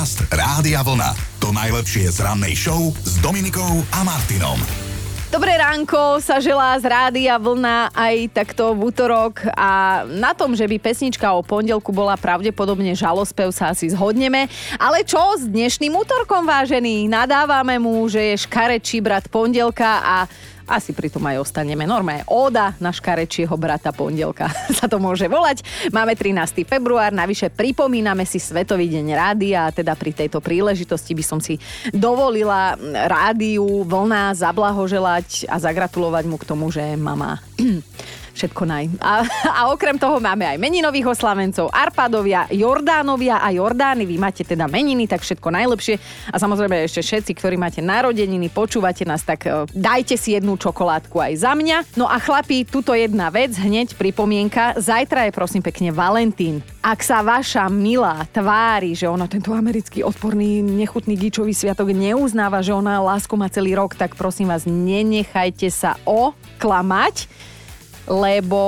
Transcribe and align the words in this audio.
Podcast 0.00 0.32
Rádia 0.32 0.80
Vlna. 0.80 1.12
To 1.44 1.52
najlepšie 1.52 2.08
z 2.08 2.24
rannej 2.24 2.56
show 2.56 2.88
s 3.04 3.20
Dominikou 3.20 3.84
a 3.92 4.00
Martinom. 4.00 4.56
Dobré 5.28 5.60
ránko 5.60 6.24
sa 6.24 6.40
želá 6.40 6.72
z 6.80 6.88
Rádia 6.88 7.36
Vlna 7.36 7.92
aj 7.92 8.32
takto 8.32 8.72
v 8.72 8.88
útorok 8.88 9.44
a 9.52 10.00
na 10.08 10.32
tom, 10.32 10.56
že 10.56 10.64
by 10.64 10.80
pesnička 10.80 11.28
o 11.36 11.44
pondelku 11.44 11.92
bola 11.92 12.16
pravdepodobne 12.16 12.96
žalospev 12.96 13.52
sa 13.52 13.76
asi 13.76 13.92
zhodneme. 13.92 14.48
Ale 14.80 15.04
čo 15.04 15.20
s 15.36 15.44
dnešným 15.44 15.92
útorkom, 15.92 16.48
vážený? 16.48 17.04
Nadávame 17.04 17.76
mu, 17.76 18.08
že 18.08 18.32
je 18.32 18.48
škarečí 18.48 19.04
brat 19.04 19.28
pondelka 19.28 20.00
a 20.00 20.16
asi 20.70 20.94
pritom 20.94 21.26
aj 21.26 21.42
ostaneme. 21.42 21.82
Normálne 21.82 22.22
óda 22.30 22.78
na 22.78 22.94
škarečieho 22.94 23.52
brata 23.58 23.90
pondelka 23.90 24.46
sa 24.78 24.86
to 24.86 25.02
môže 25.02 25.26
volať. 25.26 25.66
Máme 25.90 26.14
13. 26.14 26.62
február, 26.62 27.10
navyše 27.10 27.50
pripomíname 27.50 28.22
si 28.22 28.38
Svetový 28.38 28.86
deň 28.86 29.06
rádia 29.18 29.66
a 29.66 29.74
teda 29.74 29.98
pri 29.98 30.14
tejto 30.14 30.38
príležitosti 30.38 31.12
by 31.18 31.24
som 31.26 31.42
si 31.42 31.58
dovolila 31.90 32.78
rádiu 33.10 33.82
vlna 33.82 34.38
zablahoželať 34.38 35.50
a 35.50 35.58
zagratulovať 35.58 36.24
mu 36.30 36.38
k 36.38 36.46
tomu, 36.46 36.70
že 36.70 36.94
mama 36.94 37.42
všetko 38.34 38.62
naj. 38.66 38.84
A, 39.02 39.24
a 39.58 39.60
okrem 39.72 39.96
toho 39.98 40.18
máme 40.22 40.46
aj 40.46 40.56
meninových 40.60 41.12
oslavencov, 41.12 41.70
Arpadovia, 41.70 42.46
Jordánovia 42.50 43.42
a 43.42 43.48
Jordány. 43.52 44.06
Vy 44.06 44.16
máte 44.16 44.42
teda 44.46 44.66
meniny, 44.70 45.06
tak 45.10 45.22
všetko 45.22 45.48
najlepšie. 45.50 45.96
A 46.30 46.36
samozrejme 46.38 46.86
ešte 46.86 47.02
všetci, 47.04 47.32
ktorí 47.36 47.56
máte 47.58 47.80
narodeniny, 47.84 48.48
počúvate 48.50 49.04
nás, 49.04 49.22
tak 49.26 49.46
e, 49.46 49.66
dajte 49.74 50.14
si 50.16 50.34
jednu 50.34 50.56
čokoládku 50.56 51.20
aj 51.20 51.32
za 51.42 51.52
mňa. 51.56 51.96
No 51.98 52.08
a 52.08 52.16
chlapi, 52.22 52.64
tuto 52.66 52.96
jedna 52.96 53.28
vec, 53.28 53.54
hneď 53.56 53.94
pripomienka. 53.96 54.78
Zajtra 54.78 55.28
je 55.28 55.32
prosím 55.36 55.62
pekne 55.64 55.90
Valentín. 55.92 56.62
Ak 56.80 57.04
sa 57.04 57.20
vaša 57.20 57.68
milá 57.68 58.24
tvári, 58.32 58.96
že 58.96 59.04
ona 59.04 59.28
tento 59.28 59.52
americký 59.52 60.00
odporný, 60.00 60.64
nechutný 60.64 61.12
gíčový 61.12 61.52
sviatok 61.52 61.92
neuznáva, 61.92 62.64
že 62.64 62.72
ona 62.72 63.04
lásku 63.04 63.36
má 63.36 63.52
celý 63.52 63.76
rok, 63.76 63.92
tak 63.92 64.16
prosím 64.16 64.48
vás, 64.48 64.64
nenechajte 64.64 65.68
sa 65.68 66.00
oklamať 66.08 67.28
lebo 68.10 68.60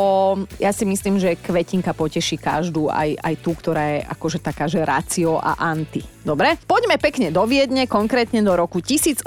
ja 0.62 0.70
si 0.70 0.86
myslím, 0.86 1.18
že 1.18 1.34
kvetinka 1.34 1.90
poteší 1.90 2.38
každú, 2.38 2.86
aj, 2.86 3.18
aj 3.18 3.34
tú, 3.42 3.58
ktorá 3.58 3.98
je 3.98 4.06
akože 4.06 4.38
taká, 4.38 4.70
že 4.70 4.86
racio 4.86 5.42
a 5.42 5.58
anti. 5.58 5.98
Dobre? 6.22 6.54
Poďme 6.70 7.02
pekne 7.02 7.34
do 7.34 7.42
Viedne, 7.50 7.90
konkrétne 7.90 8.38
do 8.46 8.54
roku 8.54 8.78
1867, 8.78 9.26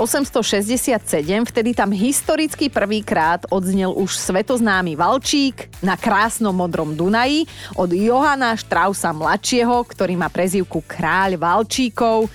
vtedy 1.43 1.75
tam 1.75 1.91
historicky 1.91 2.71
prvýkrát 2.71 3.43
odznel 3.51 3.91
už 3.91 4.15
svetoznámy 4.15 4.95
Valčík 4.95 5.67
na 5.83 5.99
krásnom 5.99 6.55
modrom 6.55 6.95
Dunaji 6.95 7.43
od 7.75 7.91
Johana 7.91 8.55
Štrausa 8.55 9.11
mladšieho, 9.11 9.83
ktorý 9.83 10.15
má 10.15 10.31
prezývku 10.31 10.79
Kráľ 10.87 11.35
Valčíkov. 11.35 12.31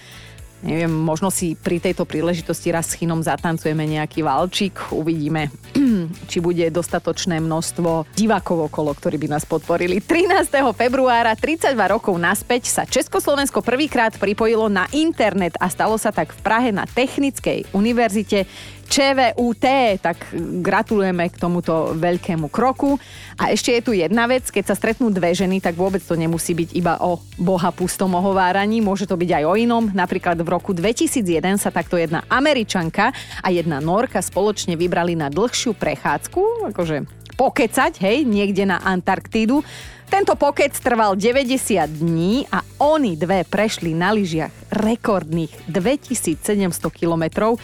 Neviem, 0.60 0.92
možno 0.92 1.32
si 1.32 1.56
pri 1.56 1.80
tejto 1.80 2.04
príležitosti 2.04 2.68
raz 2.68 2.92
s 2.92 3.00
Chinom 3.00 3.24
zatancujeme 3.24 3.80
nejaký 3.88 4.20
valčík. 4.20 4.92
Uvidíme, 4.92 5.48
či 6.30 6.38
bude 6.44 6.68
dostatočné 6.68 7.40
množstvo 7.40 8.12
divákov 8.12 8.68
okolo, 8.68 8.92
ktorí 8.92 9.16
by 9.16 9.28
nás 9.32 9.48
podporili. 9.48 10.04
13. 10.04 10.52
februára, 10.76 11.32
32 11.32 11.72
rokov 11.88 12.12
naspäť, 12.20 12.68
sa 12.68 12.84
Československo 12.84 13.64
prvýkrát 13.64 14.12
pripojilo 14.20 14.68
na 14.68 14.84
internet 14.92 15.56
a 15.56 15.72
stalo 15.72 15.96
sa 15.96 16.12
tak 16.12 16.36
v 16.36 16.40
Prahe 16.44 16.70
na 16.76 16.84
Technickej 16.84 17.72
univerzite. 17.72 18.44
ČVUT, 18.90 19.66
tak 20.02 20.34
gratulujeme 20.58 21.30
k 21.30 21.38
tomuto 21.38 21.94
veľkému 21.94 22.50
kroku. 22.50 22.98
A 23.38 23.54
ešte 23.54 23.70
je 23.78 23.82
tu 23.86 23.92
jedna 23.94 24.26
vec, 24.26 24.50
keď 24.50 24.74
sa 24.74 24.74
stretnú 24.74 25.14
dve 25.14 25.30
ženy, 25.30 25.62
tak 25.62 25.78
vôbec 25.78 26.02
to 26.02 26.18
nemusí 26.18 26.58
byť 26.58 26.74
iba 26.74 26.98
o 26.98 27.22
boha 27.38 27.70
pustom 27.70 28.18
ohováraní, 28.18 28.82
môže 28.82 29.06
to 29.06 29.14
byť 29.14 29.30
aj 29.30 29.44
o 29.46 29.54
inom. 29.54 29.94
Napríklad 29.94 30.42
v 30.42 30.48
roku 30.50 30.74
2001 30.74 31.62
sa 31.62 31.70
takto 31.70 31.94
jedna 31.94 32.26
Američanka 32.26 33.14
a 33.40 33.48
jedna 33.54 33.78
Norka 33.78 34.18
spoločne 34.18 34.74
vybrali 34.74 35.14
na 35.14 35.30
dlhšiu 35.30 35.78
prechádzku, 35.78 36.74
akože 36.74 37.06
pokecať, 37.38 38.02
hej, 38.04 38.26
niekde 38.26 38.68
na 38.68 38.82
Antarktídu. 38.82 39.62
Tento 40.10 40.34
pokec 40.34 40.74
trval 40.74 41.14
90 41.14 41.54
dní 42.02 42.42
a 42.50 42.66
oni 42.82 43.14
dve 43.14 43.46
prešli 43.46 43.94
na 43.94 44.10
lyžiach 44.10 44.74
rekordných 44.74 45.70
2700 45.70 46.66
kilometrov 46.90 47.62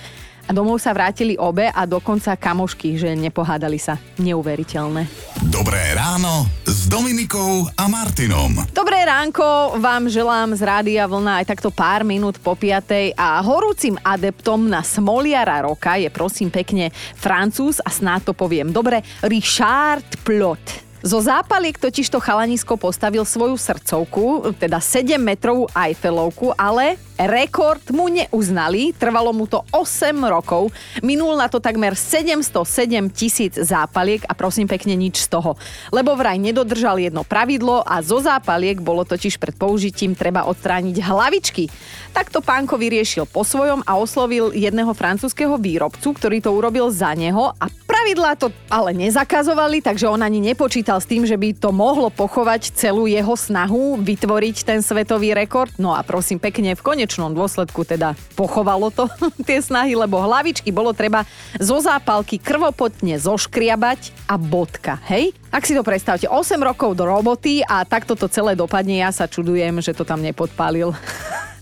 domov 0.50 0.78
sa 0.78 0.94
vrátili 0.94 1.34
obe 1.38 1.70
a 1.70 1.82
dokonca 1.86 2.34
kamošky, 2.38 2.98
že 2.98 3.14
nepohádali 3.18 3.78
sa. 3.78 3.98
Neuveriteľné. 4.20 5.06
Dobré 5.50 5.94
ráno 5.94 6.46
s 6.66 6.86
Dominikou 6.86 7.66
a 7.74 7.84
Martinom. 7.90 8.66
Dobré 8.70 9.02
ránko 9.06 9.78
vám 9.82 10.10
želám 10.10 10.54
z 10.54 10.62
Rádia 10.62 11.04
Vlna 11.06 11.42
aj 11.42 11.46
takto 11.56 11.70
pár 11.74 12.06
minút 12.06 12.38
po 12.42 12.54
piatej 12.54 13.14
a 13.14 13.42
horúcim 13.42 13.98
adeptom 14.02 14.66
na 14.70 14.82
Smoliara 14.82 15.66
roka 15.66 15.98
je 15.98 16.10
prosím 16.10 16.50
pekne 16.50 16.94
Francúz 17.18 17.82
a 17.82 17.90
snáď 17.90 18.30
to 18.30 18.32
poviem 18.34 18.70
dobre, 18.70 19.02
Richard 19.24 20.06
Plot. 20.22 20.86
Zo 21.06 21.22
zápaliek 21.22 21.78
totiž 21.78 22.10
to 22.10 22.18
chalanisko 22.18 22.74
postavil 22.74 23.22
svoju 23.22 23.54
srdcovku, 23.54 24.56
teda 24.58 24.82
7 24.82 25.22
metrovú 25.22 25.70
Eiffelovku, 25.70 26.50
ale 26.58 26.98
rekord 27.18 27.82
mu 27.90 28.08
neuznali, 28.08 28.94
trvalo 28.96 29.34
mu 29.34 29.44
to 29.44 29.64
8 29.74 30.16
rokov, 30.30 30.70
minul 31.02 31.34
na 31.36 31.50
to 31.50 31.58
takmer 31.58 31.92
707 31.98 33.10
tisíc 33.12 33.58
zápaliek 33.58 34.22
a 34.24 34.32
prosím 34.32 34.70
pekne 34.70 34.94
nič 34.94 35.26
z 35.26 35.36
toho. 35.36 35.58
Lebo 35.90 36.14
vraj 36.14 36.38
nedodržal 36.38 37.02
jedno 37.02 37.26
pravidlo 37.26 37.82
a 37.82 38.00
zo 38.00 38.22
zápaliek 38.22 38.78
bolo 38.80 39.04
totiž 39.04 39.36
pred 39.36 39.58
použitím 39.58 40.16
treba 40.16 40.46
odstrániť 40.48 40.96
hlavičky. 41.02 41.68
Takto 42.16 42.40
pánko 42.40 42.80
vyriešil 42.80 43.28
po 43.28 43.44
svojom 43.44 43.84
a 43.84 44.00
oslovil 44.00 44.54
jedného 44.56 44.96
francúzského 44.96 45.60
výrobcu, 45.60 46.16
ktorý 46.16 46.40
to 46.40 46.54
urobil 46.56 46.88
za 46.88 47.12
neho 47.12 47.52
a 47.58 47.66
pravidlá 47.68 48.38
to 48.40 48.48
ale 48.72 48.96
nezakazovali, 48.96 49.84
takže 49.84 50.08
on 50.08 50.24
ani 50.24 50.40
nepočítal 50.40 50.66
počítal 50.66 51.00
s 51.00 51.08
tým, 51.08 51.24
že 51.24 51.40
by 51.40 51.56
to 51.56 51.72
mohlo 51.72 52.12
pochovať 52.12 52.76
celú 52.76 53.08
jeho 53.08 53.32
snahu 53.32 53.96
vytvoriť 53.96 54.56
ten 54.60 54.84
svetový 54.84 55.32
rekord. 55.32 55.72
No 55.80 55.96
a 55.96 56.04
prosím 56.04 56.36
pekne, 56.36 56.76
v 56.76 56.82
konečnom 56.82 57.05
dôsledku 57.14 57.86
teda 57.86 58.18
pochovalo 58.34 58.90
to 58.90 59.06
tie 59.48 59.62
snahy, 59.62 59.94
lebo 59.94 60.18
hlavičky 60.18 60.74
bolo 60.74 60.90
treba 60.90 61.22
zo 61.62 61.78
zápalky 61.78 62.42
krvopotne 62.42 63.16
zoškriabať 63.16 64.26
a 64.26 64.34
bodka, 64.34 64.98
hej? 65.06 65.30
Ak 65.54 65.64
si 65.64 65.72
to 65.72 65.86
predstavte, 65.86 66.26
8 66.28 66.58
rokov 66.60 66.98
do 66.98 67.06
roboty 67.06 67.62
a 67.64 67.86
takto 67.86 68.18
to 68.18 68.28
celé 68.28 68.52
dopadne, 68.58 69.00
ja 69.00 69.14
sa 69.14 69.24
čudujem, 69.30 69.80
že 69.80 69.96
to 69.96 70.02
tam 70.04 70.20
nepodpálil. 70.20 70.92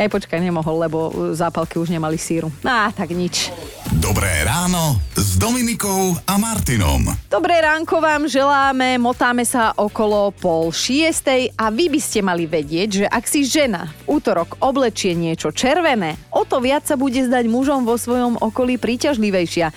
Ej, 0.00 0.08
počkaj, 0.08 0.40
nemohol, 0.40 0.88
lebo 0.88 1.12
zápalky 1.36 1.76
už 1.76 1.92
nemali 1.92 2.16
síru. 2.16 2.48
Á, 2.64 2.88
tak 2.88 3.12
nič. 3.12 3.52
Dobré 4.00 4.32
ráno 4.48 4.96
s 5.12 5.36
Dominikou 5.36 6.16
a 6.24 6.40
Martinom. 6.40 7.04
Dobré 7.28 7.60
ránko 7.60 8.00
vám 8.00 8.24
želáme, 8.24 8.96
motáme 8.96 9.44
sa 9.44 9.76
okolo 9.76 10.32
pol 10.32 10.72
šiestej 10.72 11.52
a 11.52 11.68
vy 11.68 11.92
by 11.92 12.00
ste 12.00 12.24
mali 12.24 12.48
vedieť, 12.48 13.04
že 13.04 13.06
ak 13.12 13.24
si 13.28 13.44
žena 13.44 13.92
v 14.08 14.16
útorok 14.16 14.56
oblečie 14.64 15.12
niečo 15.12 15.52
červené, 15.52 16.16
o 16.32 16.48
to 16.48 16.64
viac 16.64 16.88
sa 16.88 16.96
bude 16.96 17.20
zdať 17.20 17.44
mužom 17.52 17.84
vo 17.84 18.00
svojom 18.00 18.40
okolí 18.40 18.80
príťažlivejšia. 18.80 19.68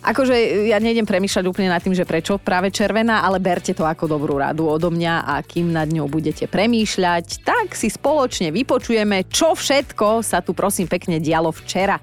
Akože 0.00 0.32
ja 0.72 0.80
nejdem 0.80 1.04
premýšľať 1.04 1.44
úplne 1.44 1.68
nad 1.68 1.84
tým, 1.84 1.92
že 1.92 2.08
prečo 2.08 2.40
práve 2.40 2.72
červená, 2.72 3.20
ale 3.20 3.36
berte 3.36 3.76
to 3.76 3.84
ako 3.84 4.08
dobrú 4.08 4.40
radu 4.40 4.64
odo 4.64 4.88
mňa 4.88 5.28
a 5.28 5.34
kým 5.44 5.68
nad 5.68 5.92
ňou 5.92 6.08
budete 6.08 6.48
premýšľať, 6.48 7.44
tak 7.44 7.76
si 7.76 7.92
spoločne 7.92 8.48
vypočujeme, 8.48 9.28
čo 9.28 9.52
všetko 9.52 10.24
sa 10.24 10.40
tu 10.40 10.56
prosím 10.56 10.88
pekne 10.88 11.20
dialo 11.20 11.52
včera. 11.52 12.00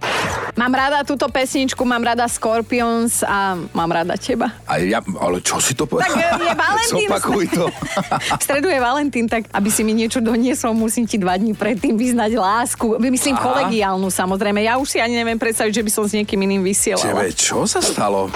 Mám 0.58 0.74
rada 0.74 1.02
túto 1.06 1.26
pesničku, 1.30 1.82
mám 1.86 2.02
rada 2.02 2.26
Scorpions 2.30 3.22
a 3.26 3.58
mám 3.74 3.90
rada 3.90 4.14
teba. 4.18 4.54
A 4.66 4.78
ja, 4.82 5.02
ale 5.18 5.42
čo 5.42 5.58
si 5.58 5.74
to 5.74 5.90
povedal? 5.90 6.14
Tak 6.14 6.42
je 6.42 6.54
Valentín. 6.66 7.10
Zopakuj 7.10 7.46
to. 7.54 7.66
v 8.42 8.44
stredu 8.46 8.68
je 8.70 8.80
Valentín, 8.82 9.26
tak 9.26 9.50
aby 9.54 9.70
si 9.74 9.82
mi 9.82 9.98
niečo 9.98 10.22
doniesol, 10.22 10.74
musím 10.78 11.06
ti 11.06 11.18
dva 11.18 11.38
dní 11.38 11.54
predtým 11.54 11.98
vyznať 11.98 12.32
lásku. 12.38 12.98
Myslím 12.98 13.38
Aha. 13.38 13.46
kolegiálnu 13.46 14.10
samozrejme. 14.10 14.62
Ja 14.66 14.82
už 14.82 14.98
si 14.98 14.98
ani 14.98 15.18
neviem 15.18 15.38
predstaviť, 15.38 15.82
že 15.82 15.86
by 15.86 15.92
som 15.94 16.04
s 16.06 16.14
niekým 16.18 16.42
iným 16.42 16.66
vysielala. 16.66 17.06
Čebe, 17.06 17.26
čo 17.38 17.70
sa 17.70 17.78
stalo? 17.88 18.28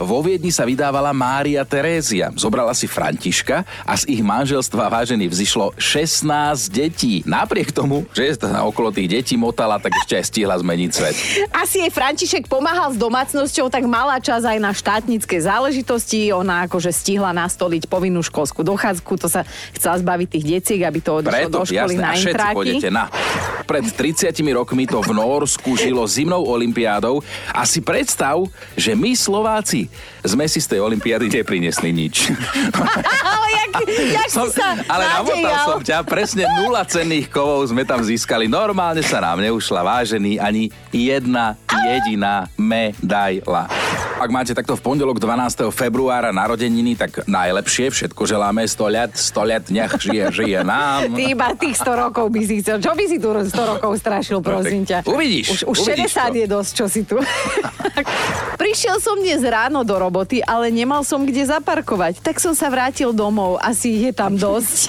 Vo 0.00 0.24
Viedni 0.24 0.50
sa 0.50 0.64
vydávala 0.64 1.12
Mária 1.12 1.62
Terézia. 1.62 2.32
Zobrala 2.34 2.72
si 2.72 2.88
Františka 2.88 3.62
a 3.84 3.92
z 3.94 4.08
ich 4.10 4.22
manželstva 4.24 4.90
vážený 4.90 5.28
vzýšlo 5.28 5.76
16 5.76 6.72
detí. 6.72 7.22
Napriek 7.28 7.70
tomu, 7.70 8.08
že 8.16 8.34
sa 8.40 8.64
okolo 8.64 8.90
tých 8.90 9.20
detí 9.20 9.34
motala, 9.36 9.76
tak 9.78 9.94
ešte 10.00 10.18
aj 10.18 10.24
stihla 10.24 10.56
zmeniť 10.58 10.90
svet. 10.90 11.14
Asi 11.52 11.84
jej 11.84 11.92
František 11.92 12.48
pomáhal 12.48 12.96
s 12.96 12.98
domácnosťou, 12.98 13.68
tak 13.68 13.84
mala 13.84 14.18
čas 14.18 14.42
aj 14.42 14.58
na 14.58 14.72
štátnické 14.72 15.36
záležitosti. 15.38 16.32
Ona 16.32 16.66
akože 16.66 16.90
stihla 16.90 17.36
nastoliť 17.36 17.86
povinnú 17.86 18.24
školskú 18.24 18.64
dochádzku, 18.64 19.12
to 19.20 19.28
sa 19.28 19.44
chcela 19.76 20.00
zbaviť 20.00 20.28
tých 20.32 20.44
detiek, 20.58 20.80
aby 20.88 20.98
to 21.04 21.20
odišlo 21.20 21.50
Preto, 21.50 21.58
do 21.60 21.68
školy 21.68 21.94
jasné, 21.94 22.02
na 22.02 22.12
všetci 22.16 22.46
pôjdete 22.56 22.88
na. 22.90 23.04
pred 23.64 23.84
30 23.84 24.30
rokmi 24.54 24.84
to 24.86 25.00
v 25.00 25.12
Norsku 25.16 25.74
žilo 25.74 26.04
zimnou 26.04 26.44
olympiádou 26.44 27.24
a 27.50 27.64
si 27.64 27.80
predstav, 27.80 28.38
že 28.76 28.93
my 28.94 29.12
Slováci 29.14 29.86
sme 30.24 30.48
si 30.48 30.58
z 30.58 30.74
tej 30.74 30.80
olympiády 30.82 31.30
neprinesli 31.30 31.90
nič. 31.92 32.32
ale 33.34 33.46
jak, 33.52 33.70
jak 34.14 34.28
som, 34.30 34.48
si 34.48 34.58
sa 34.58 34.78
Ale 34.86 35.04
namotal 35.06 35.56
som 35.66 35.80
ťa, 35.84 35.98
presne 36.06 36.48
nula 36.62 36.86
cenných 36.86 37.28
kovov 37.28 37.68
sme 37.68 37.84
tam 37.84 38.00
získali. 38.00 38.48
Normálne 38.48 39.04
sa 39.04 39.20
nám 39.20 39.42
neušla 39.44 39.84
vážený 39.84 40.40
ani 40.40 40.72
jedna 40.90 41.58
jediná 41.84 42.48
medaila. 42.56 43.83
Ak 44.24 44.32
máte 44.32 44.56
takto 44.56 44.72
v 44.72 44.80
pondelok 44.80 45.20
12. 45.20 45.68
februára 45.68 46.32
narodeniny, 46.32 46.96
tak 46.96 47.28
najlepšie, 47.28 47.92
všetko 47.92 48.24
želáme 48.24 48.64
100 48.64 48.96
let, 48.96 49.12
100 49.12 49.50
let, 49.52 49.64
nech 49.68 49.92
žije, 50.00 50.32
žije 50.32 50.64
nám. 50.64 51.12
Ty 51.12 51.22
iba 51.28 51.52
tých 51.52 51.76
100 51.76 51.92
rokov 52.08 52.32
by 52.32 52.40
si 52.40 52.64
chcel. 52.64 52.80
Čo 52.80 52.96
by 52.96 53.04
si 53.04 53.20
tu 53.20 53.28
100 53.28 53.52
rokov 53.52 53.92
strašil, 54.00 54.40
no 54.40 54.48
prosím 54.48 54.88
ťa? 54.88 55.04
Uvidíš. 55.04 55.68
Už, 55.68 55.76
už 55.76 55.76
uvidíš 55.84 56.16
60 56.16 56.24
to. 56.24 56.40
je 56.40 56.46
dosť, 56.48 56.70
čo 56.72 56.84
si 56.88 57.04
tu. 57.04 57.20
Prišiel 58.64 58.96
som 59.04 59.20
dnes 59.20 59.44
ráno 59.44 59.84
do 59.84 59.92
roboty, 59.92 60.40
ale 60.40 60.72
nemal 60.72 61.04
som 61.04 61.20
kde 61.28 61.44
zaparkovať. 61.44 62.24
Tak 62.24 62.40
som 62.40 62.56
sa 62.56 62.72
vrátil 62.72 63.12
domov. 63.12 63.60
Asi 63.60 64.08
je 64.08 64.12
tam 64.16 64.40
dosť. 64.40 64.88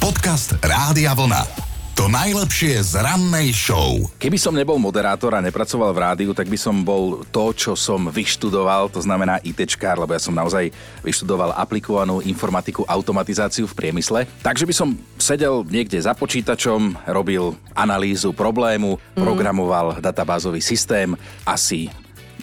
Podcast 0.00 0.56
Rádia 0.64 1.12
Vlna. 1.12 1.65
To 1.96 2.12
najlepšie 2.12 2.76
z 2.84 3.00
rannej 3.00 3.56
show. 3.56 4.04
Keby 4.20 4.36
som 4.36 4.52
nebol 4.52 4.76
moderátor 4.76 5.32
a 5.32 5.40
nepracoval 5.40 5.96
v 5.96 6.02
rádiu, 6.04 6.30
tak 6.36 6.44
by 6.44 6.58
som 6.60 6.84
bol 6.84 7.24
to, 7.32 7.56
čo 7.56 7.72
som 7.72 8.12
vyštudoval, 8.12 8.92
to 8.92 9.00
znamená 9.00 9.40
ITčkár, 9.40 9.96
lebo 9.96 10.12
ja 10.12 10.20
som 10.20 10.36
naozaj 10.36 10.68
vyštudoval 11.00 11.56
aplikovanú 11.56 12.20
informatiku, 12.20 12.84
automatizáciu 12.84 13.64
v 13.64 13.72
priemysle. 13.80 14.28
Takže 14.44 14.68
by 14.68 14.74
som 14.76 14.92
sedel 15.16 15.64
niekde 15.64 15.96
za 15.96 16.12
počítačom, 16.12 17.00
robil 17.08 17.56
analýzu 17.72 18.36
problému, 18.36 19.00
mm. 19.00 19.16
programoval 19.16 19.96
databázový 19.96 20.60
systém, 20.60 21.16
asi 21.48 21.88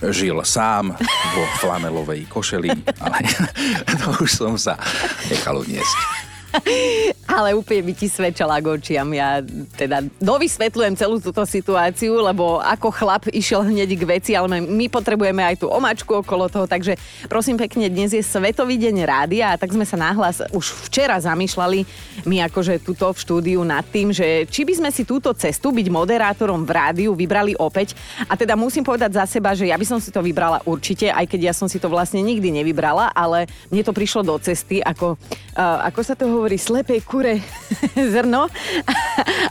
žil 0.01 0.41
sám 0.41 0.97
vo 1.37 1.43
flanelovej 1.61 2.25
košeli, 2.25 2.73
ale 2.97 3.21
to 4.01 4.17
už 4.17 4.33
som 4.33 4.57
sa 4.57 4.81
nechal 5.29 5.61
uniesť. 5.61 6.32
Ale 7.37 7.57
úplne 7.57 7.81
by 7.89 7.93
ti 7.97 8.07
svedčala 8.07 8.61
k 8.61 8.77
očiam. 8.77 9.09
Ja 9.15 9.41
teda 9.75 10.05
dovysvetľujem 10.21 10.93
celú 10.99 11.17
túto 11.17 11.41
situáciu, 11.47 12.21
lebo 12.21 12.61
ako 12.61 12.93
chlap 12.93 13.25
išiel 13.31 13.65
hneď 13.65 13.97
k 13.97 14.03
veci, 14.05 14.31
ale 14.37 14.61
my 14.61 14.85
potrebujeme 14.91 15.41
aj 15.41 15.65
tú 15.65 15.67
omačku 15.71 16.21
okolo 16.21 16.51
toho, 16.51 16.69
takže 16.69 16.99
prosím 17.25 17.57
pekne, 17.57 17.89
dnes 17.89 18.13
je 18.13 18.21
Svetový 18.21 18.77
deň 18.77 18.95
rádia 19.07 19.55
a 19.55 19.59
tak 19.59 19.73
sme 19.73 19.87
sa 19.87 19.97
náhlas 19.97 20.45
už 20.53 20.89
včera 20.89 21.17
zamýšľali 21.17 21.85
my 22.29 22.45
akože 22.51 22.83
tuto 22.83 23.09
v 23.09 23.17
štúdiu 23.17 23.59
nad 23.65 23.83
tým, 23.87 24.13
že 24.13 24.45
či 24.49 24.67
by 24.67 24.73
sme 24.83 24.89
si 24.93 25.07
túto 25.07 25.33
cestu 25.33 25.73
byť 25.73 25.87
moderátorom 25.89 26.67
v 26.67 26.71
rádiu 26.71 27.11
vybrali 27.17 27.57
opäť. 27.57 27.97
A 28.29 28.37
teda 28.37 28.53
musím 28.53 28.85
povedať 28.85 29.17
za 29.17 29.25
seba, 29.25 29.55
že 29.55 29.71
ja 29.71 29.77
by 29.79 29.85
som 29.87 29.97
si 29.97 30.11
to 30.11 30.21
vybrala 30.21 30.61
určite, 30.67 31.09
aj 31.09 31.25
keď 31.25 31.51
ja 31.51 31.53
som 31.55 31.65
si 31.65 31.79
to 31.79 31.89
vlastne 31.89 32.21
nikdy 32.21 32.51
nevybrala, 32.51 33.09
ale 33.15 33.49
mne 33.71 33.81
to 33.81 33.95
prišlo 33.95 34.21
do 34.21 34.35
cesty 34.37 34.83
ako, 34.83 35.15
uh, 35.55 35.87
ako 35.87 35.99
sa 36.03 36.13
to 36.13 36.27
hovorí, 36.27 36.42
slepej 36.59 36.99
kure 37.07 37.39
zrno. 38.13 38.51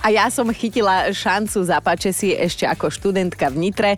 A 0.03 0.07
ja 0.13 0.29
som 0.29 0.49
chytila 0.53 1.09
šancu 1.13 1.65
zapáče 1.65 2.11
si 2.11 2.37
ešte 2.37 2.69
ako 2.69 2.93
študentka 2.93 3.49
v 3.49 3.57
Nitre 3.69 3.93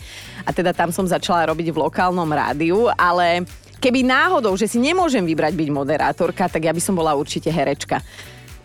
a 0.45 0.51
teda 0.53 0.71
tam 0.71 0.95
som 0.95 1.09
začala 1.09 1.49
robiť 1.51 1.73
v 1.73 1.81
lokálnom 1.81 2.29
rádiu, 2.29 2.93
ale 2.95 3.43
keby 3.83 4.07
náhodou, 4.07 4.57
že 4.57 4.69
si 4.69 4.81
nemôžem 4.81 5.25
vybrať 5.25 5.53
byť 5.57 5.69
moderátorka, 5.69 6.49
tak 6.49 6.65
ja 6.65 6.73
by 6.73 6.81
som 6.81 6.95
bola 6.97 7.17
určite 7.17 7.53
herečka. 7.53 8.01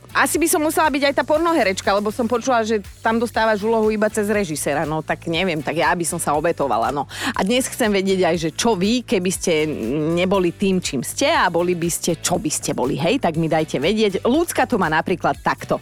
Asi 0.10 0.42
by 0.42 0.48
som 0.50 0.66
musela 0.66 0.90
byť 0.90 1.04
aj 1.06 1.14
tá 1.14 1.24
pornoherečka, 1.24 1.94
lebo 1.94 2.10
som 2.10 2.26
počula, 2.26 2.66
že 2.66 2.82
tam 3.06 3.22
dostávaš 3.22 3.62
úlohu 3.62 3.94
iba 3.94 4.10
cez 4.10 4.26
režisera. 4.26 4.82
No 4.82 5.06
tak 5.06 5.30
neviem, 5.30 5.62
tak 5.62 5.78
ja 5.78 5.94
by 5.94 6.02
som 6.02 6.18
sa 6.18 6.34
obetovala. 6.34 6.90
No. 6.90 7.06
A 7.38 7.46
dnes 7.46 7.70
chcem 7.70 7.94
vedieť 7.94 8.26
aj, 8.26 8.36
že 8.42 8.50
čo 8.58 8.74
vy, 8.74 9.06
keby 9.06 9.30
ste 9.30 9.70
neboli 10.18 10.50
tým, 10.50 10.82
čím 10.82 11.06
ste 11.06 11.30
a 11.30 11.46
boli 11.54 11.78
by 11.78 11.90
ste, 11.94 12.18
čo 12.18 12.42
by 12.42 12.50
ste 12.50 12.74
boli, 12.74 12.98
hej, 12.98 13.22
tak 13.22 13.38
mi 13.38 13.46
dajte 13.46 13.78
vedieť. 13.78 14.26
Ľudská 14.26 14.66
to 14.66 14.82
má 14.82 14.90
napríklad 14.90 15.38
takto. 15.46 15.78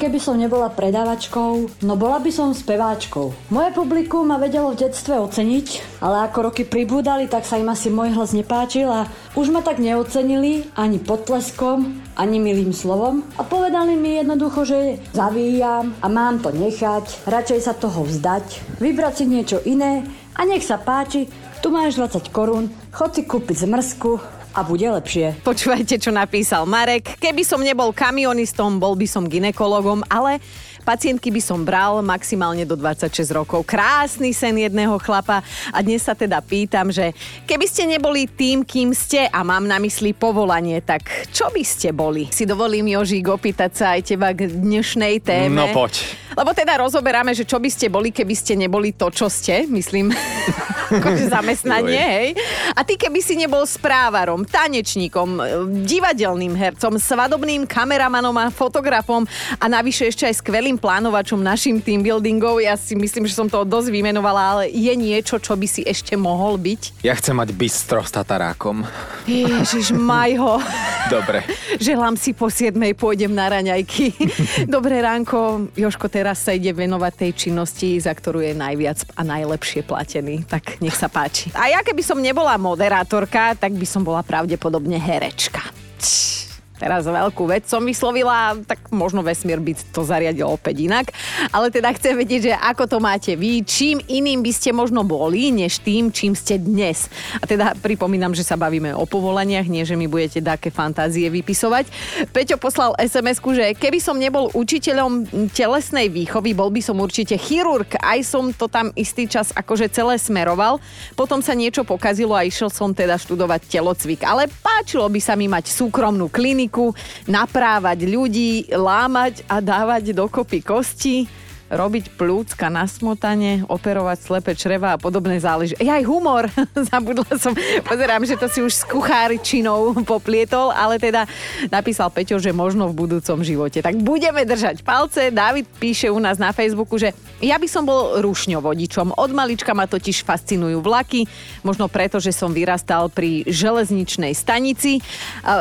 Keby 0.00 0.16
som 0.16 0.40
nebola 0.40 0.72
predávačkou, 0.72 1.84
no 1.84 1.92
bola 1.92 2.24
by 2.24 2.32
som 2.32 2.56
speváčkou. 2.56 3.52
Moje 3.52 3.68
publikum 3.76 4.24
ma 4.24 4.40
vedelo 4.40 4.72
v 4.72 4.88
detstve 4.88 5.20
oceniť, 5.20 6.00
ale 6.00 6.24
ako 6.24 6.48
roky 6.48 6.64
pribúdali, 6.64 7.28
tak 7.28 7.44
sa 7.44 7.60
im 7.60 7.68
asi 7.68 7.92
môj 7.92 8.16
hlas 8.16 8.32
nepáčil 8.32 8.88
a 8.88 9.04
už 9.36 9.52
ma 9.52 9.60
tak 9.60 9.76
neocenili 9.76 10.72
ani 10.72 10.96
potleskom, 11.04 12.00
ani 12.16 12.40
milým 12.40 12.72
slovom 12.72 13.28
a 13.36 13.44
povedali 13.44 13.92
mi 13.92 14.16
jednoducho, 14.16 14.64
že 14.64 15.04
zavíjam 15.12 15.92
a 16.00 16.08
mám 16.08 16.40
to 16.40 16.48
nechať, 16.48 17.28
radšej 17.28 17.60
sa 17.60 17.76
toho 17.76 18.00
vzdať, 18.00 18.80
vybrať 18.80 19.12
si 19.20 19.24
niečo 19.28 19.60
iné 19.68 20.08
a 20.32 20.48
nech 20.48 20.64
sa 20.64 20.80
páči, 20.80 21.28
tu 21.60 21.68
máš 21.68 22.00
20 22.00 22.32
korún, 22.32 22.72
chod 22.88 23.12
si 23.12 23.28
kúpiť 23.28 23.68
zmrzku, 23.68 24.39
a 24.54 24.60
bude 24.66 24.86
lepšie. 24.86 25.42
Počúvajte, 25.46 25.96
čo 26.00 26.10
napísal 26.10 26.66
Marek. 26.66 27.16
Keby 27.22 27.42
som 27.46 27.62
nebol 27.62 27.94
kamionistom, 27.94 28.82
bol 28.82 28.98
by 28.98 29.06
som 29.06 29.26
ginekologom, 29.30 30.02
ale 30.10 30.42
Pacientky 30.80 31.28
by 31.28 31.42
som 31.44 31.60
bral 31.60 32.00
maximálne 32.00 32.64
do 32.64 32.72
26 32.72 33.12
rokov. 33.36 33.68
Krásny 33.68 34.32
sen 34.32 34.56
jedného 34.56 34.96
chlapa 34.96 35.44
a 35.70 35.78
dnes 35.84 36.02
sa 36.02 36.16
teda 36.16 36.40
pýtam, 36.40 36.88
že 36.88 37.12
keby 37.44 37.66
ste 37.68 37.84
neboli 37.84 38.24
tým, 38.24 38.64
kým 38.64 38.96
ste 38.96 39.28
a 39.28 39.44
mám 39.44 39.68
na 39.68 39.76
mysli 39.76 40.16
povolanie, 40.16 40.80
tak 40.80 41.30
čo 41.30 41.52
by 41.52 41.62
ste 41.62 41.92
boli? 41.92 42.32
Si 42.32 42.48
dovolím, 42.48 42.88
Jožík, 42.96 43.28
opýtať 43.28 43.70
sa 43.76 43.86
aj 43.94 44.00
teba 44.08 44.32
k 44.32 44.48
dnešnej 44.48 45.20
téme. 45.20 45.52
No 45.52 45.68
poď. 45.70 46.00
Lebo 46.34 46.50
teda 46.54 46.78
rozoberáme, 46.78 47.34
že 47.34 47.46
čo 47.46 47.58
by 47.58 47.70
ste 47.70 47.86
boli, 47.90 48.14
keby 48.14 48.34
ste 48.34 48.54
neboli 48.54 48.94
to, 48.94 49.10
čo 49.10 49.26
ste, 49.26 49.66
myslím, 49.66 50.10
akože 50.98 51.30
zamestnanie, 51.30 52.02
hej. 52.02 52.28
A 52.74 52.82
ty 52.82 52.98
keby 52.98 53.22
si 53.22 53.38
nebol 53.38 53.62
správarom, 53.62 54.42
tanečníkom, 54.42 55.38
divadelným 55.86 56.54
hercom, 56.54 56.98
svadobným 56.98 57.66
kameramanom 57.66 58.34
a 58.38 58.50
fotografom 58.50 59.26
a 59.58 59.64
navyše 59.70 60.10
ešte 60.10 60.26
aj 60.26 60.42
skvelým 60.42 60.78
plánovačom 60.78 61.38
našim 61.38 61.78
team 61.78 62.02
buildingov. 62.02 62.58
Ja 62.58 62.74
si 62.74 62.98
myslím, 62.98 63.26
že 63.26 63.38
som 63.38 63.46
to 63.46 63.62
dosť 63.62 63.90
vymenovala, 63.94 64.42
ale 64.58 64.64
je 64.70 64.92
niečo, 64.94 65.38
čo 65.38 65.54
by 65.54 65.66
si 65.66 65.86
ešte 65.86 66.18
mohol 66.18 66.58
byť? 66.58 67.06
Ja 67.06 67.14
chcem 67.14 67.38
mať 67.38 67.54
bistro 67.54 68.02
s 68.02 68.10
tatarákom. 68.10 68.82
Ježiš, 69.30 69.94
maj 69.94 70.34
ho. 70.38 70.58
Dobre. 71.06 71.46
Želám 71.78 72.18
si 72.18 72.34
po 72.34 72.50
7. 72.50 72.74
pôjdem 72.98 73.30
na 73.30 73.46
raňajky. 73.50 74.14
Dobré 74.74 74.98
ránko. 75.02 75.70
Joško 75.78 76.10
teraz 76.20 76.44
sa 76.44 76.52
ide 76.52 76.68
venovať 76.76 77.12
tej 77.16 77.32
činnosti, 77.48 77.96
za 77.96 78.12
ktorú 78.12 78.44
je 78.44 78.52
najviac 78.52 79.08
a 79.16 79.24
najlepšie 79.24 79.88
platený. 79.88 80.44
Tak 80.44 80.84
nech 80.84 80.92
sa 80.92 81.08
páči. 81.08 81.48
A 81.56 81.72
ja 81.72 81.80
keby 81.80 82.04
som 82.04 82.20
nebola 82.20 82.60
moderátorka, 82.60 83.56
tak 83.56 83.72
by 83.72 83.88
som 83.88 84.04
bola 84.04 84.20
pravdepodobne 84.20 85.00
herečka. 85.00 85.64
Čš 85.96 86.39
teraz 86.80 87.04
veľkú 87.04 87.44
vec 87.44 87.68
som 87.68 87.84
vyslovila, 87.84 88.56
tak 88.64 88.88
možno 88.88 89.20
vesmír 89.20 89.60
by 89.60 89.76
to 89.92 90.00
zariadil 90.00 90.56
opäť 90.56 90.88
inak. 90.88 91.12
Ale 91.52 91.68
teda 91.68 91.92
chcem 91.92 92.16
vedieť, 92.16 92.40
že 92.48 92.54
ako 92.56 92.88
to 92.88 92.98
máte 93.04 93.36
vy, 93.36 93.60
čím 93.60 94.00
iným 94.08 94.40
by 94.40 94.52
ste 94.56 94.72
možno 94.72 95.04
boli, 95.04 95.52
než 95.52 95.84
tým, 95.84 96.08
čím 96.08 96.32
ste 96.32 96.56
dnes. 96.56 97.12
A 97.36 97.44
teda 97.44 97.76
pripomínam, 97.76 98.32
že 98.32 98.48
sa 98.48 98.56
bavíme 98.56 98.96
o 98.96 99.04
povolaniach, 99.04 99.68
nie 99.68 99.84
že 99.84 99.98
mi 99.98 100.06
budete 100.06 100.38
také 100.38 100.70
fantázie 100.70 101.26
vypisovať. 101.26 101.90
Peťo 102.30 102.56
poslal 102.56 102.94
sms 102.96 103.42
že 103.50 103.74
keby 103.74 103.98
som 103.98 104.14
nebol 104.14 104.46
učiteľom 104.54 105.26
telesnej 105.50 106.06
výchovy, 106.06 106.54
bol 106.54 106.70
by 106.70 106.78
som 106.78 107.02
určite 107.02 107.34
chirurg. 107.34 107.90
Aj 107.98 108.22
som 108.22 108.54
to 108.54 108.70
tam 108.70 108.94
istý 108.94 109.26
čas 109.26 109.50
akože 109.50 109.90
celé 109.90 110.14
smeroval. 110.22 110.78
Potom 111.18 111.42
sa 111.42 111.58
niečo 111.58 111.82
pokazilo 111.82 112.38
a 112.38 112.46
išiel 112.46 112.70
som 112.70 112.94
teda 112.94 113.18
študovať 113.18 113.66
telocvik. 113.66 114.22
Ale 114.22 114.46
páčilo 114.62 115.10
by 115.10 115.18
sa 115.18 115.34
mi 115.34 115.50
mať 115.50 115.74
súkromnú 115.74 116.30
kliniku, 116.30 116.69
techniku, 116.70 116.94
naprávať 117.26 118.06
ľudí, 118.06 118.70
lámať 118.70 119.42
a 119.50 119.58
dávať 119.58 120.14
dokopy 120.14 120.62
kosti 120.62 121.39
robiť 121.70 122.18
plúcka 122.18 122.66
na 122.66 122.84
smotanie, 122.90 123.62
operovať 123.70 124.18
slepe 124.18 124.52
čreva 124.58 124.98
a 124.98 125.00
podobné 125.00 125.38
záleží. 125.38 125.78
Ja 125.78 126.02
aj 126.02 126.04
humor, 126.04 126.50
zabudla 126.90 127.30
som, 127.38 127.54
pozerám, 127.86 128.26
že 128.26 128.34
to 128.34 128.50
si 128.50 128.58
už 128.58 128.74
s 128.74 128.82
kucháričinou 128.84 129.94
poplietol, 130.02 130.74
ale 130.74 130.98
teda 130.98 131.30
napísal 131.70 132.10
Peťo, 132.10 132.42
že 132.42 132.50
možno 132.50 132.90
v 132.90 133.06
budúcom 133.06 133.40
živote. 133.46 133.80
Tak 133.80 134.02
budeme 134.02 134.42
držať 134.42 134.82
palce. 134.82 135.30
David 135.30 135.70
píše 135.78 136.10
u 136.10 136.18
nás 136.18 136.42
na 136.42 136.50
Facebooku, 136.50 136.98
že 136.98 137.14
ja 137.38 137.56
by 137.56 137.70
som 137.70 137.86
bol 137.86 138.18
rušňovodičom. 138.18 139.14
Od 139.14 139.30
malička 139.30 139.70
ma 139.70 139.86
totiž 139.86 140.26
fascinujú 140.26 140.82
vlaky, 140.82 141.24
možno 141.62 141.86
preto, 141.86 142.18
že 142.18 142.34
som 142.34 142.50
vyrastal 142.50 143.06
pri 143.08 143.46
železničnej 143.46 144.34
stanici. 144.34 144.98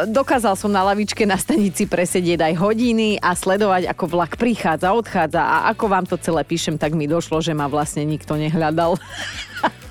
Dokázal 0.10 0.58
som 0.58 0.74
na 0.74 0.82
lavičke 0.90 1.24
na 1.30 1.38
stanici 1.38 1.86
presedieť 1.86 2.50
aj 2.50 2.54
hodiny 2.58 3.22
a 3.22 3.38
sledovať, 3.38 3.86
ako 3.88 4.06
vlak 4.10 4.36
prichádza, 4.36 4.92
odchádza 4.92 5.42
a 5.46 5.58
ako 5.72 5.86
vám 5.88 5.99
vám 6.00 6.08
to 6.08 6.16
celé 6.16 6.48
píšem, 6.48 6.80
tak 6.80 6.96
mi 6.96 7.12
došlo, 7.12 7.44
že 7.44 7.52
ma 7.52 7.68
vlastne 7.68 8.08
nikto 8.08 8.40
nehľadal. 8.40 8.96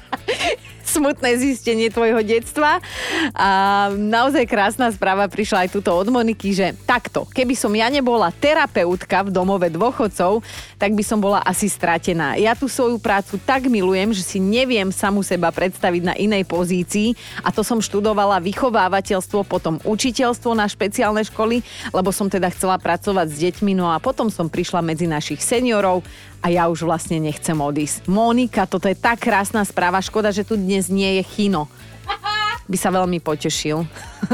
smutné 0.88 1.36
zistenie 1.36 1.92
tvojho 1.92 2.24
detstva. 2.24 2.80
A 3.36 3.50
naozaj 3.92 4.48
krásna 4.48 4.88
správa 4.88 5.28
prišla 5.28 5.68
aj 5.68 5.76
tuto 5.76 5.92
od 5.92 6.08
Moniky, 6.08 6.56
že 6.56 6.72
takto, 6.88 7.28
keby 7.28 7.52
som 7.52 7.70
ja 7.76 7.92
nebola 7.92 8.32
terapeutka 8.32 9.28
v 9.28 9.32
domove 9.32 9.68
dôchodcov, 9.68 10.40
tak 10.80 10.96
by 10.96 11.04
som 11.04 11.20
bola 11.20 11.44
asi 11.44 11.68
stratená. 11.68 12.40
Ja 12.40 12.56
tú 12.56 12.66
svoju 12.66 12.96
prácu 12.96 13.36
tak 13.44 13.68
milujem, 13.68 14.16
že 14.16 14.24
si 14.24 14.38
neviem 14.40 14.88
samu 14.88 15.20
seba 15.20 15.52
predstaviť 15.52 16.02
na 16.02 16.14
inej 16.16 16.48
pozícii 16.48 17.12
a 17.44 17.52
to 17.52 17.60
som 17.60 17.84
študovala 17.84 18.40
vychovávateľstvo, 18.40 19.44
potom 19.44 19.76
učiteľstvo 19.84 20.56
na 20.56 20.64
špeciálne 20.64 21.20
školy, 21.28 21.60
lebo 21.92 22.10
som 22.14 22.32
teda 22.32 22.48
chcela 22.54 22.80
pracovať 22.80 23.26
s 23.28 23.36
deťmi, 23.44 23.76
no 23.76 23.92
a 23.92 24.00
potom 24.00 24.32
som 24.32 24.48
prišla 24.48 24.80
medzi 24.80 25.04
našich 25.04 25.44
seniorov 25.44 26.00
a 26.38 26.54
ja 26.54 26.70
už 26.70 26.86
vlastne 26.86 27.18
nechcem 27.18 27.58
odísť. 27.58 28.06
Monika, 28.06 28.64
toto 28.64 28.86
je 28.86 28.94
tak 28.94 29.26
krásna 29.26 29.66
správa, 29.66 29.98
škoda, 29.98 30.30
že 30.30 30.46
tu 30.46 30.54
dnes 30.54 30.86
nie 30.88 31.20
je 31.20 31.22
chino. 31.24 31.68
By 32.68 32.76
sa 32.76 32.92
veľmi 32.92 33.20
potešil, 33.20 33.84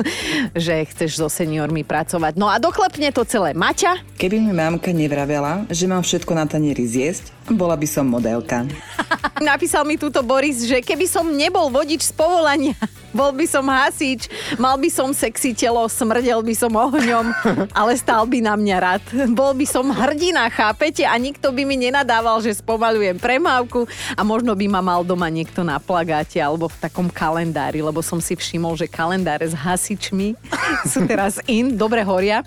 že 0.65 0.87
chceš 0.91 1.19
so 1.19 1.29
seniormi 1.31 1.83
pracovať. 1.83 2.35
No 2.39 2.51
a 2.51 2.59
doklepne 2.63 3.11
to 3.11 3.27
celé 3.27 3.55
Maťa. 3.55 4.03
Keby 4.19 4.43
mi 4.43 4.51
mamka 4.55 4.91
nevravela, 4.91 5.67
že 5.71 5.87
mám 5.87 6.03
všetko 6.03 6.35
na 6.35 6.47
tanieri 6.47 6.87
zjesť, 6.87 7.34
bola 7.53 7.77
by 7.77 7.85
som 7.85 8.09
modelka. 8.09 8.65
Napísal 9.51 9.85
mi 9.85 10.01
túto 10.01 10.25
Boris, 10.25 10.65
že 10.65 10.81
keby 10.81 11.05
som 11.05 11.27
nebol 11.29 11.69
vodič 11.69 12.09
z 12.09 12.13
povolania, 12.17 12.73
bol 13.19 13.35
by 13.35 13.45
som 13.45 13.67
hasič, 13.67 14.31
mal 14.57 14.79
by 14.79 14.89
som 14.89 15.11
sexy 15.11 15.53
telo, 15.53 15.85
smrdel 15.91 16.41
by 16.41 16.55
som 16.55 16.73
ohňom, 16.73 17.27
ale 17.79 17.93
stál 17.99 18.25
by 18.25 18.39
na 18.41 18.55
mňa 18.55 18.77
rád. 18.81 19.03
Bol 19.35 19.53
by 19.59 19.67
som 19.69 19.91
hrdina, 19.91 20.49
chápete? 20.49 21.05
A 21.05 21.19
nikto 21.21 21.51
by 21.51 21.67
mi 21.67 21.77
nenadával, 21.77 22.41
že 22.41 22.57
spomalujem 22.57 23.19
premávku 23.21 23.85
a 24.15 24.23
možno 24.23 24.55
by 24.55 24.67
ma 24.71 24.81
mal 24.81 25.03
doma 25.03 25.27
niekto 25.29 25.61
na 25.67 25.77
plagáte 25.83 26.39
alebo 26.39 26.71
v 26.71 26.81
takom 26.81 27.11
kalendári, 27.11 27.83
lebo 27.83 28.01
som 28.01 28.23
si 28.23 28.39
všimol, 28.39 28.79
že 28.79 28.89
kalendáre 28.89 29.45
s 29.45 29.55
hasičmi 29.55 30.39
sú 30.87 31.05
teraz 31.11 31.43
in, 31.51 31.75
dobre 31.75 32.07
horia. 32.07 32.47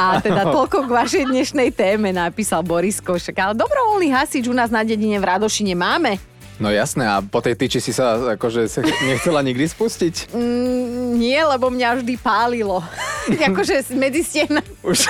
A 0.00 0.22
teda 0.22 0.48
toľko 0.48 0.86
k 0.86 0.90
vašej 0.94 1.24
dnešnej 1.28 1.74
téme 1.74 2.14
napísal 2.14 2.62
Boris 2.62 3.02
Košek. 3.02 3.36
Ale 3.36 3.52
dobrovoľný 3.58 4.14
hasič 4.14 4.29
u 4.46 4.54
nás 4.54 4.70
na 4.70 4.86
dedine 4.86 5.18
v 5.18 5.26
Radošine 5.26 5.74
máme. 5.74 6.22
No 6.60 6.68
jasné, 6.68 7.08
a 7.08 7.24
po 7.24 7.40
tej 7.40 7.56
tyči 7.56 7.80
si 7.80 7.90
sa 7.96 8.36
akože 8.36 8.68
sa 8.68 8.84
nechcela 9.10 9.40
nikdy 9.40 9.64
spustiť? 9.64 10.36
Mm, 10.36 11.16
nie, 11.16 11.40
lebo 11.40 11.72
mňa 11.72 12.04
vždy 12.04 12.14
pálilo. 12.20 12.84
akože 13.50 13.90
medzi 13.96 14.20
stien. 14.20 14.60
Už, 14.84 15.08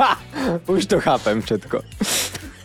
už 0.78 0.82
to 0.86 1.02
chápem 1.02 1.42
všetko. 1.42 1.82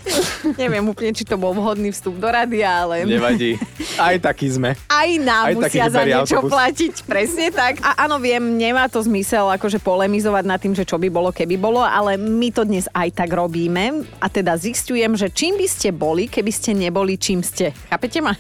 Neviem 0.62 0.84
úplne, 0.90 1.12
či 1.14 1.24
to 1.24 1.38
bol 1.38 1.54
vhodný 1.54 1.94
vstup 1.94 2.18
do 2.18 2.28
radia, 2.28 2.86
ale... 2.86 3.06
Nevadí. 3.06 3.58
Aj 4.02 4.16
takí 4.18 4.50
sme. 4.50 4.74
Aj 4.90 5.10
nám 5.22 5.46
Aj 5.52 5.54
taký 5.56 5.78
musia 5.82 5.86
za 5.90 6.02
niečo 6.06 6.38
autobus. 6.42 6.52
platiť. 6.52 6.94
Presne 7.06 7.46
tak. 7.54 7.82
A 7.86 8.06
áno, 8.08 8.18
viem, 8.18 8.42
nemá 8.42 8.88
to 8.90 9.02
zmysel 9.04 9.50
akože 9.54 9.80
polemizovať 9.82 10.44
nad 10.48 10.60
tým, 10.60 10.74
že 10.74 10.88
čo 10.88 10.98
by 10.98 11.08
bolo, 11.12 11.30
keby 11.30 11.56
bolo, 11.60 11.84
ale 11.84 12.18
my 12.18 12.50
to 12.50 12.66
dnes 12.66 12.90
aj 12.92 13.14
tak 13.14 13.30
robíme. 13.32 14.06
A 14.18 14.28
teda 14.32 14.58
zistujem, 14.58 15.14
že 15.14 15.30
čím 15.30 15.58
by 15.60 15.68
ste 15.68 15.90
boli, 15.94 16.26
keby 16.26 16.52
ste 16.52 16.72
neboli, 16.74 17.20
čím 17.20 17.46
ste. 17.46 17.76
Chápete 17.90 18.20
ma? 18.24 18.34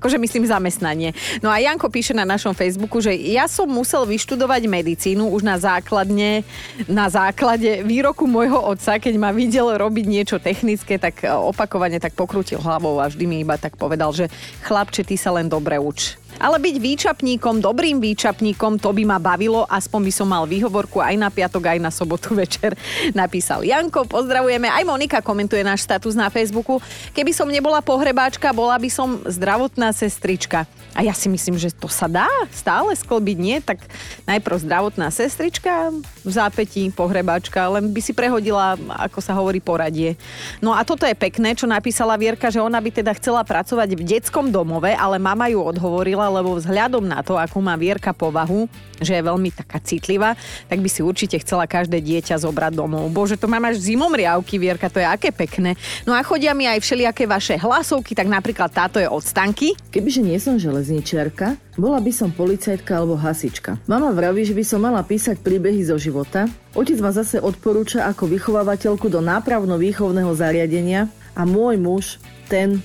Akože 0.00 0.20
myslím 0.20 0.44
zamestnanie. 0.48 1.12
No 1.40 1.48
a 1.48 1.60
Janko 1.60 1.88
píše 1.88 2.12
na 2.12 2.24
našom 2.28 2.52
Facebooku, 2.52 3.00
že 3.00 3.12
ja 3.12 3.48
som 3.48 3.68
musel 3.68 4.04
vyštudovať 4.04 4.68
medicínu 4.68 5.28
už 5.32 5.42
na 5.44 5.56
základne, 5.56 6.44
na 6.88 7.08
základe 7.08 7.84
výroku 7.84 8.28
môjho 8.28 8.60
otca, 8.60 9.00
keď 9.00 9.14
ma 9.16 9.30
videl 9.32 9.74
robiť 9.76 10.04
niečo 10.06 10.36
technické, 10.40 11.00
tak 11.00 11.24
e, 11.24 11.28
opakovane 11.28 12.00
tak 12.00 12.14
pokrutil 12.14 12.60
hlavou 12.60 13.00
a 13.00 13.08
vždy 13.08 13.24
mi 13.24 13.36
iba 13.42 13.56
tak 13.56 13.76
povedal, 13.76 14.12
že 14.12 14.30
chlapče, 14.64 15.04
ty 15.04 15.16
sa 15.16 15.34
len 15.34 15.48
dobre 15.48 15.76
uč. 15.80 16.16
Ale 16.38 16.62
byť 16.62 16.76
výčapníkom, 16.78 17.58
dobrým 17.58 17.98
výčapníkom, 17.98 18.78
to 18.78 18.94
by 18.94 19.02
ma 19.02 19.18
bavilo, 19.18 19.66
aspoň 19.66 20.00
by 20.06 20.12
som 20.14 20.28
mal 20.30 20.46
výhovorku 20.46 21.02
aj 21.02 21.14
na 21.18 21.28
piatok, 21.34 21.74
aj 21.74 21.78
na 21.82 21.90
sobotu 21.90 22.38
večer, 22.38 22.78
napísal 23.18 23.66
Janko. 23.66 24.06
Pozdravujeme, 24.06 24.70
aj 24.70 24.86
Monika 24.86 25.18
komentuje 25.18 25.66
náš 25.66 25.82
status 25.82 26.14
na 26.14 26.30
Facebooku. 26.30 26.78
Keby 27.10 27.34
som 27.34 27.50
nebola 27.50 27.82
pohrebáčka, 27.82 28.54
bola 28.54 28.78
by 28.78 28.86
som 28.86 29.18
zdravotná 29.26 29.90
sestrička. 29.90 30.64
A 30.98 31.06
ja 31.06 31.14
si 31.14 31.30
myslím, 31.30 31.54
že 31.54 31.70
to 31.70 31.86
sa 31.86 32.10
dá 32.10 32.26
stále 32.50 32.90
sklbiť, 32.90 33.38
nie? 33.38 33.62
Tak 33.62 33.78
najprv 34.26 34.66
zdravotná 34.66 35.14
sestrička, 35.14 35.94
v 36.26 36.30
zápätí 36.34 36.90
pohrebáčka, 36.90 37.70
len 37.70 37.94
by 37.94 38.00
si 38.02 38.10
prehodila, 38.10 38.74
ako 39.06 39.22
sa 39.22 39.30
hovorí, 39.38 39.62
poradie. 39.62 40.18
No 40.58 40.74
a 40.74 40.82
toto 40.82 41.06
je 41.06 41.14
pekné, 41.14 41.54
čo 41.54 41.70
napísala 41.70 42.18
Vierka, 42.18 42.50
že 42.50 42.58
ona 42.58 42.82
by 42.82 42.90
teda 42.90 43.14
chcela 43.14 43.46
pracovať 43.46 43.94
v 43.94 44.02
detskom 44.02 44.50
domove, 44.50 44.90
ale 44.90 45.22
mama 45.22 45.46
ju 45.46 45.62
odhovorila, 45.62 46.26
lebo 46.34 46.58
vzhľadom 46.58 47.06
na 47.06 47.22
to, 47.22 47.38
akú 47.38 47.62
má 47.62 47.78
Vierka 47.78 48.10
povahu, 48.10 48.66
že 48.98 49.14
je 49.14 49.22
veľmi 49.22 49.54
taká 49.54 49.78
citlivá, 49.78 50.34
tak 50.66 50.82
by 50.82 50.90
si 50.90 51.06
určite 51.06 51.38
chcela 51.38 51.70
každé 51.70 52.02
dieťa 52.02 52.42
zobrať 52.42 52.74
domov. 52.74 53.06
Bože, 53.14 53.38
to 53.38 53.46
mám 53.46 53.70
až 53.70 53.78
zimom 53.78 54.10
riavky, 54.10 54.58
Vierka, 54.58 54.90
to 54.90 54.98
je 54.98 55.06
aké 55.06 55.30
pekné. 55.30 55.78
No 56.02 56.10
a 56.10 56.26
chodia 56.26 56.50
mi 56.58 56.66
aj 56.66 56.82
všelijaké 56.82 57.30
vaše 57.30 57.54
hlasovky, 57.54 58.18
tak 58.18 58.26
napríklad 58.26 58.74
táto 58.74 58.98
je 58.98 59.06
od 59.06 59.22
Stanky. 59.22 59.78
Kebyže 59.94 60.26
nie 60.26 60.42
som 60.42 60.58
železničiarka, 60.88 61.76
bola 61.76 62.00
by 62.00 62.08
som 62.08 62.32
policajtka 62.32 62.96
alebo 62.96 63.20
hasička. 63.20 63.76
Mama 63.84 64.08
vraví, 64.16 64.40
že 64.48 64.56
by 64.56 64.64
som 64.64 64.80
mala 64.80 65.04
písať 65.04 65.44
príbehy 65.44 65.84
zo 65.84 66.00
života. 66.00 66.48
Otec 66.72 66.96
ma 67.04 67.12
zase 67.12 67.36
odporúča 67.44 68.08
ako 68.08 68.24
vychovávateľku 68.32 69.12
do 69.12 69.20
nápravno-výchovného 69.20 70.32
zariadenia 70.32 71.12
a 71.36 71.44
môj 71.44 71.76
muž, 71.76 72.04
ten, 72.48 72.80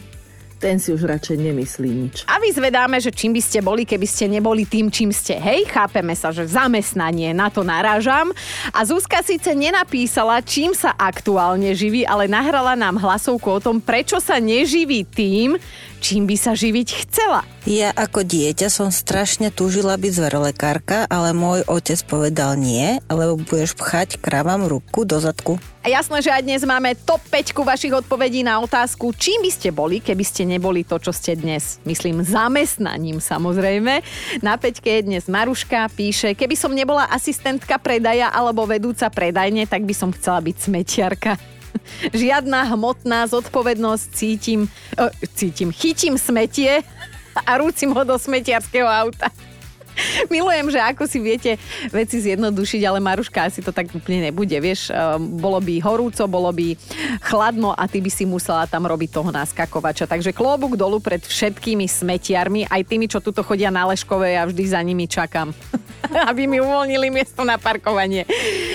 ten 0.60 0.84
si 0.84 0.92
už 0.92 1.08
radšej 1.08 1.38
nemyslí 1.40 1.90
nič. 1.90 2.16
A 2.28 2.44
vyzvedáme, 2.44 3.00
že 3.00 3.16
čím 3.16 3.40
by 3.40 3.42
ste 3.42 3.64
boli, 3.64 3.88
keby 3.88 4.04
ste 4.04 4.28
neboli 4.28 4.68
tým, 4.68 4.92
čím 4.92 5.16
ste. 5.16 5.40
Hej, 5.40 5.72
chápeme 5.72 6.12
sa, 6.12 6.36
že 6.36 6.44
zamestnanie, 6.44 7.32
na 7.32 7.48
to 7.48 7.64
narážam. 7.64 8.36
A 8.76 8.84
Zuzka 8.84 9.24
síce 9.24 9.56
nenapísala, 9.56 10.44
čím 10.44 10.76
sa 10.76 10.92
aktuálne 11.00 11.72
živí, 11.72 12.04
ale 12.04 12.28
nahrala 12.28 12.76
nám 12.76 13.00
hlasovku 13.00 13.48
o 13.48 13.64
tom, 13.64 13.80
prečo 13.80 14.20
sa 14.20 14.44
neživí 14.44 15.08
tým, 15.08 15.56
čím 16.04 16.28
by 16.28 16.36
sa 16.36 16.52
živiť 16.52 17.08
chcela. 17.08 17.48
Ja 17.64 17.96
ako 17.96 18.28
dieťa 18.28 18.68
som 18.68 18.92
strašne 18.92 19.48
túžila 19.48 19.96
byť 19.96 20.12
zverolekárka, 20.20 21.08
ale 21.08 21.32
môj 21.32 21.64
otec 21.64 21.96
povedal 22.04 22.60
nie, 22.60 23.00
lebo 23.08 23.40
budeš 23.40 23.72
pchať 23.80 24.20
kravám 24.20 24.68
ruku 24.68 25.08
do 25.08 25.16
zadku. 25.24 25.56
A 25.84 25.88
jasné, 25.88 26.20
že 26.20 26.32
aj 26.32 26.44
dnes 26.44 26.64
máme 26.68 26.96
top 27.08 27.24
5 27.32 27.56
vašich 27.56 27.96
odpovedí 27.96 28.44
na 28.44 28.60
otázku, 28.60 29.16
čím 29.16 29.44
by 29.44 29.52
ste 29.52 29.72
boli, 29.72 30.04
keby 30.04 30.24
ste 30.28 30.44
neboli 30.44 30.84
to, 30.84 31.00
čo 31.00 31.16
ste 31.16 31.40
dnes. 31.40 31.80
Myslím, 31.88 32.24
zamestnaním 32.24 33.24
samozrejme. 33.24 34.04
Na 34.44 34.60
5 34.60 34.84
je 34.84 35.08
dnes 35.08 35.24
Maruška, 35.28 35.88
píše, 35.96 36.36
keby 36.36 36.56
som 36.60 36.76
nebola 36.76 37.08
asistentka 37.08 37.80
predaja 37.80 38.28
alebo 38.28 38.68
vedúca 38.68 39.08
predajne, 39.08 39.68
tak 39.68 39.88
by 39.88 39.96
som 39.96 40.12
chcela 40.12 40.44
byť 40.44 40.56
smetiarka. 40.56 41.40
Žiadna 42.14 42.74
hmotná 42.74 43.28
zodpovednosť, 43.28 44.06
cítim, 44.14 44.70
uh, 45.00 45.10
cítim, 45.34 45.72
chytím 45.72 46.18
smetie 46.18 46.82
a 47.34 47.52
rúcim 47.58 47.90
ho 47.92 48.02
do 48.06 48.16
smetiarského 48.18 48.86
auta. 48.86 49.34
Milujem, 50.34 50.74
že 50.74 50.80
ako 50.80 51.04
si 51.06 51.20
viete 51.22 51.52
veci 51.90 52.20
zjednodušiť, 52.22 52.82
ale 52.86 53.00
Maruška 53.04 53.48
asi 53.48 53.62
to 53.62 53.76
tak 53.76 53.92
úplne 53.94 54.30
nebude. 54.30 54.56
Vieš, 54.56 54.90
eh, 54.90 54.96
bolo 55.20 55.60
by 55.62 55.80
horúco, 55.82 56.24
bolo 56.30 56.50
by 56.52 56.76
chladno 57.24 57.74
a 57.74 57.84
ty 57.86 58.02
by 58.02 58.12
si 58.12 58.26
musela 58.28 58.66
tam 58.70 58.86
robiť 58.86 59.10
toho 59.10 59.30
naskakovača. 59.30 60.10
Takže 60.10 60.36
klobúk 60.36 60.76
dolu 60.76 61.00
pred 61.00 61.22
všetkými 61.22 61.86
smetiarmi, 61.86 62.68
aj 62.70 62.82
tými, 62.88 63.06
čo 63.10 63.24
tuto 63.24 63.46
chodia 63.46 63.70
na 63.70 63.88
Leškové, 63.90 64.38
ja 64.38 64.44
vždy 64.48 64.64
za 64.68 64.80
nimi 64.82 65.06
čakám. 65.06 65.54
aby 66.30 66.46
mi 66.46 66.60
uvoľnili 66.60 67.08
miesto 67.10 67.42
na 67.48 67.56
parkovanie. 67.56 68.28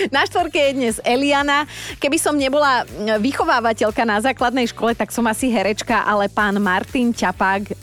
Na 0.09 0.25
štvorke 0.25 0.57
je 0.57 0.71
dnes 0.75 0.95
Eliana. 1.05 1.69
Keby 2.01 2.17
som 2.17 2.35
nebola 2.35 2.83
mm, 2.85 3.21
vychovávateľka 3.21 4.03
na 4.05 4.17
základnej 4.19 4.69
škole, 4.69 4.97
tak 4.97 5.13
som 5.13 5.25
asi 5.29 5.53
herečka, 5.53 6.05
ale 6.05 6.27
pán 6.31 6.57
Martin 6.57 7.13
Ťapák 7.13 7.63
uh, 7.69 7.73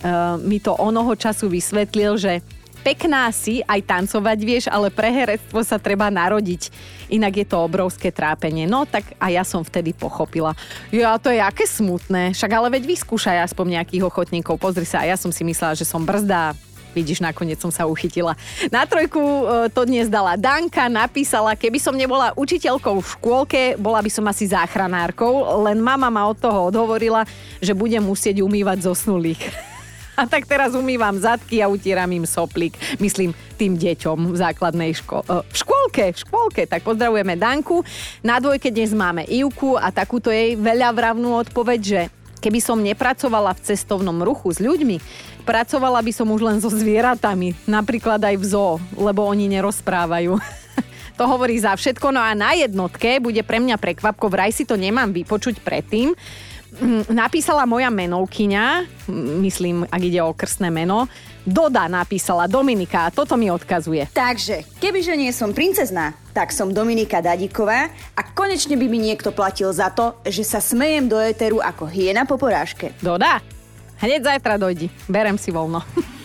mi 0.43 0.59
to 0.59 0.75
onoho 0.75 1.15
času 1.15 1.47
vysvetlil, 1.47 2.19
že 2.19 2.43
pekná 2.87 3.27
si, 3.35 3.67
aj 3.67 3.83
tancovať 3.83 4.39
vieš, 4.47 4.65
ale 4.71 4.95
pre 4.95 5.11
herectvo 5.11 5.59
sa 5.67 5.75
treba 5.83 6.07
narodiť. 6.07 6.71
Inak 7.11 7.43
je 7.43 7.47
to 7.51 7.59
obrovské 7.59 8.15
trápenie. 8.15 8.71
No 8.71 8.87
tak 8.87 9.19
a 9.19 9.27
ja 9.35 9.43
som 9.43 9.67
vtedy 9.67 9.91
pochopila. 9.91 10.55
Ja, 10.95 11.19
to 11.19 11.35
je 11.35 11.43
aké 11.43 11.67
smutné. 11.67 12.39
Však 12.39 12.55
ale 12.55 12.71
veď 12.79 12.87
vyskúšaj 12.87 13.51
aspoň 13.51 13.83
nejakých 13.83 14.07
ochotníkov. 14.07 14.63
Pozri 14.63 14.87
sa, 14.87 15.03
a 15.03 15.11
ja 15.11 15.19
som 15.19 15.35
si 15.35 15.43
myslela, 15.43 15.75
že 15.75 15.83
som 15.83 16.07
brzda. 16.07 16.55
Vidíš, 16.95 17.21
nakoniec 17.21 17.61
som 17.61 17.69
sa 17.69 17.85
uchytila. 17.85 18.39
Na 18.73 18.89
trojku 18.89 19.21
e, 19.21 19.43
to 19.69 19.85
dnes 19.85 20.09
dala 20.09 20.33
Danka, 20.41 20.89
napísala, 20.89 21.53
keby 21.53 21.77
som 21.77 21.93
nebola 21.93 22.33
učiteľkou 22.33 22.97
v 23.05 23.11
škôlke, 23.21 23.63
bola 23.77 24.01
by 24.01 24.09
som 24.09 24.25
asi 24.25 24.49
záchranárkou, 24.49 25.61
len 25.69 25.77
mama 25.77 26.09
ma 26.09 26.25
od 26.25 26.41
toho 26.41 26.73
odhovorila, 26.73 27.29
že 27.61 27.77
budem 27.77 28.01
musieť 28.01 28.41
umývať 28.41 28.89
zosnulých. 28.89 29.45
A 30.17 30.25
tak 30.25 30.49
teraz 30.49 30.73
umývam 30.73 31.13
zadky 31.21 31.61
a 31.61 31.69
utieram 31.69 32.09
im 32.09 32.25
soplík. 32.25 32.73
Myslím 32.97 33.37
tým 33.61 33.77
deťom 33.77 34.33
v 34.33 34.37
základnej 34.37 34.97
škole. 34.97 35.21
V 35.29 35.57
škôlke, 35.57 36.17
v 36.17 36.19
škôlke. 36.25 36.63
Tak 36.65 36.81
pozdravujeme 36.89 37.37
Danku. 37.37 37.85
Na 38.25 38.41
dvojke 38.41 38.73
dnes 38.73 38.97
máme 38.97 39.29
Ivku 39.29 39.77
a 39.77 39.93
takúto 39.93 40.33
jej 40.33 40.57
veľa 40.57 40.89
vravnú 40.97 41.37
odpoveď, 41.37 41.81
že 41.85 42.03
Keby 42.37 42.61
som 42.61 42.79
nepracovala 42.79 43.57
v 43.57 43.65
cestovnom 43.65 44.21
ruchu 44.21 44.53
s 44.53 44.61
ľuďmi, 44.61 45.01
pracovala 45.49 46.05
by 46.05 46.13
som 46.13 46.29
už 46.31 46.45
len 46.45 46.61
so 46.61 46.69
zvieratami, 46.69 47.57
napríklad 47.65 48.21
aj 48.23 48.37
v 48.37 48.45
zoo, 48.45 48.77
lebo 48.95 49.25
oni 49.25 49.51
nerozprávajú. 49.51 50.37
To 51.17 51.25
hovorí 51.25 51.57
za 51.57 51.73
všetko. 51.73 52.13
No 52.13 52.21
a 52.21 52.37
na 52.37 52.53
jednotke 52.53 53.25
bude 53.25 53.41
pre 53.41 53.57
mňa 53.57 53.81
prekvapko, 53.81 54.29
vraj 54.29 54.53
si 54.53 54.69
to 54.69 54.77
nemám 54.77 55.17
vypočuť 55.17 55.65
predtým. 55.65 56.13
Mm, 56.77 57.09
Napísala 57.09 57.65
moja 57.65 57.89
menovkyňa, 57.89 58.65
myslím, 59.41 59.89
ak 59.89 60.03
ide 60.03 60.21
o 60.21 60.37
krstné 60.37 60.69
meno, 60.69 61.09
Doda 61.47 61.87
napísala 61.87 62.51
Dominika 62.51 63.07
a 63.07 63.15
toto 63.15 63.39
mi 63.39 63.47
odkazuje. 63.47 64.11
Takže, 64.11 64.67
kebyže 64.83 65.15
nie 65.15 65.31
som 65.31 65.55
princezná, 65.55 66.19
tak 66.35 66.51
som 66.51 66.75
Dominika 66.75 67.23
Dadíková 67.23 67.87
a 68.19 68.21
konečne 68.35 68.75
by 68.75 68.87
mi 68.91 68.99
niekto 68.99 69.31
platil 69.31 69.71
za 69.71 69.95
to, 69.95 70.19
že 70.27 70.43
sa 70.43 70.59
smejem 70.59 71.07
do 71.07 71.23
éteru 71.23 71.63
ako 71.63 71.87
hyena 71.87 72.27
po 72.27 72.35
porážke. 72.35 72.91
Doda, 72.99 73.39
hneď 74.03 74.27
zajtra 74.27 74.59
dojdi. 74.59 74.91
Berem 75.07 75.39
si 75.39 75.55
voľno. 75.55 75.87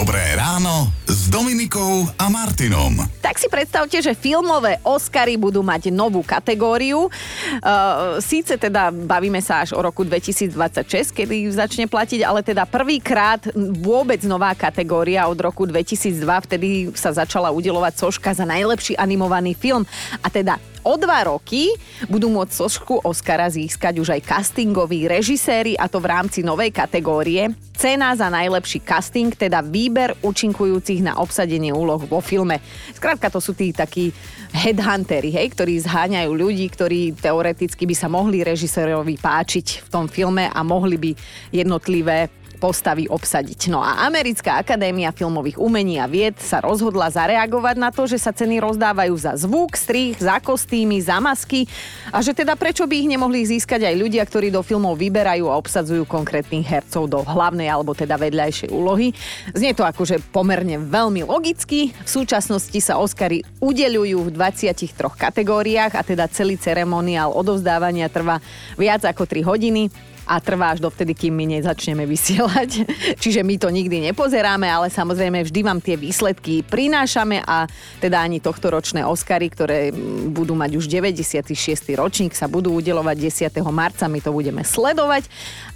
Dobré 0.00 0.32
ráno 0.32 0.88
s 1.04 1.28
Dominikou 1.28 2.08
a 2.16 2.32
Martinom. 2.32 3.04
Tak 3.20 3.36
si 3.36 3.52
predstavte, 3.52 4.00
že 4.00 4.16
filmové 4.16 4.80
Oscary 4.80 5.36
budú 5.36 5.60
mať 5.60 5.92
novú 5.92 6.24
kategóriu. 6.24 7.12
Uh, 7.12 8.16
síce 8.16 8.56
teda 8.56 8.88
bavíme 8.88 9.44
sa 9.44 9.60
až 9.60 9.76
o 9.76 9.80
roku 9.84 10.00
2026, 10.00 11.12
kedy 11.12 11.52
začne 11.52 11.84
platiť, 11.84 12.24
ale 12.24 12.40
teda 12.40 12.64
prvýkrát 12.64 13.44
vôbec 13.76 14.24
nová 14.24 14.56
kategória 14.56 15.28
od 15.28 15.36
roku 15.36 15.68
2002, 15.68 16.24
vtedy 16.48 16.68
sa 16.96 17.12
začala 17.12 17.52
udelovať 17.52 18.00
soška 18.00 18.32
za 18.32 18.48
najlepší 18.48 18.96
animovaný 18.96 19.52
film. 19.52 19.84
A 20.24 20.32
teda 20.32 20.56
o 20.84 20.94
dva 20.96 21.28
roky 21.28 21.72
budú 22.08 22.32
môcť 22.32 22.52
sošku 22.52 23.04
Oscara 23.04 23.48
získať 23.48 24.00
už 24.00 24.16
aj 24.16 24.24
castingoví 24.24 25.06
režiséri 25.06 25.76
a 25.76 25.86
to 25.86 26.00
v 26.00 26.10
rámci 26.10 26.40
novej 26.40 26.72
kategórie. 26.72 27.52
Cena 27.80 28.12
za 28.12 28.28
najlepší 28.28 28.84
casting, 28.84 29.32
teda 29.32 29.64
výber 29.64 30.12
účinkujúcich 30.20 31.00
na 31.00 31.16
obsadenie 31.16 31.72
úloh 31.72 32.00
vo 32.04 32.20
filme. 32.20 32.60
Skrátka 32.92 33.32
to 33.32 33.40
sú 33.40 33.56
tí 33.56 33.72
takí 33.72 34.12
headhuntery, 34.52 35.32
hej, 35.32 35.56
ktorí 35.56 35.80
zháňajú 35.80 36.28
ľudí, 36.28 36.68
ktorí 36.68 37.16
teoreticky 37.16 37.88
by 37.88 37.94
sa 37.96 38.12
mohli 38.12 38.44
režisérovi 38.44 39.16
páčiť 39.16 39.86
v 39.86 39.88
tom 39.88 40.12
filme 40.12 40.52
a 40.52 40.60
mohli 40.60 41.00
by 41.00 41.10
jednotlivé 41.56 42.28
postavy 42.60 43.08
obsadiť. 43.08 43.72
No 43.72 43.80
a 43.80 44.04
Americká 44.04 44.60
akadémia 44.60 45.08
filmových 45.16 45.56
umení 45.56 45.96
a 45.96 46.04
vied 46.04 46.36
sa 46.36 46.60
rozhodla 46.60 47.08
zareagovať 47.08 47.76
na 47.80 47.88
to, 47.88 48.04
že 48.04 48.20
sa 48.20 48.36
ceny 48.36 48.60
rozdávajú 48.60 49.16
za 49.16 49.32
zvuk, 49.40 49.72
strih, 49.72 50.12
za 50.20 50.36
kostýmy, 50.44 51.00
za 51.00 51.16
masky 51.16 51.64
a 52.12 52.20
že 52.20 52.36
teda 52.36 52.52
prečo 52.60 52.84
by 52.84 52.94
ich 53.00 53.08
nemohli 53.08 53.48
získať 53.48 53.88
aj 53.88 53.94
ľudia, 53.96 54.22
ktorí 54.28 54.52
do 54.52 54.60
filmov 54.60 55.00
vyberajú 55.00 55.48
a 55.48 55.56
obsadzujú 55.56 56.04
konkrétnych 56.04 56.68
hercov 56.68 57.08
do 57.08 57.24
hlavnej 57.24 57.72
alebo 57.72 57.96
teda 57.96 58.20
vedľajšej 58.20 58.68
úlohy. 58.68 59.16
Znie 59.56 59.72
to 59.72 59.88
akože 59.88 60.20
pomerne 60.28 60.76
veľmi 60.76 61.24
logicky. 61.24 61.96
V 61.96 62.10
súčasnosti 62.10 62.76
sa 62.84 63.00
Oscary 63.00 63.40
udeľujú 63.64 64.28
v 64.28 64.30
23 64.36 64.92
kategóriách 65.16 65.96
a 65.96 66.02
teda 66.04 66.28
celý 66.28 66.60
ceremoniál 66.60 67.32
odovzdávania 67.32 68.12
trvá 68.12 68.42
viac 68.74 69.06
ako 69.06 69.24
3 69.24 69.46
hodiny 69.46 69.88
a 70.30 70.38
trvá 70.38 70.74
až 70.74 70.82
dovtedy, 70.82 71.14
kým 71.14 71.34
my 71.34 71.58
nezačneme 71.58 72.04
vysielať. 72.06 72.49
Čiže 73.22 73.40
my 73.42 73.54
to 73.56 73.68
nikdy 73.70 74.00
nepozeráme, 74.10 74.66
ale 74.66 74.88
samozrejme 74.92 75.46
vždy 75.46 75.60
vám 75.62 75.78
tie 75.78 75.96
výsledky 75.96 76.62
prinášame 76.66 77.42
a 77.44 77.66
teda 78.02 78.22
ani 78.22 78.38
tohto 78.38 78.70
ročné 78.70 79.04
Oscary, 79.04 79.50
ktoré 79.50 79.94
budú 80.30 80.54
mať 80.56 80.76
už 80.76 80.84
96. 80.86 81.52
ročník, 81.96 82.32
sa 82.36 82.46
budú 82.50 82.76
udelovať 82.78 83.50
10. 83.50 83.60
marca, 83.70 84.06
my 84.06 84.20
to 84.22 84.30
budeme 84.34 84.62
sledovať. 84.62 85.26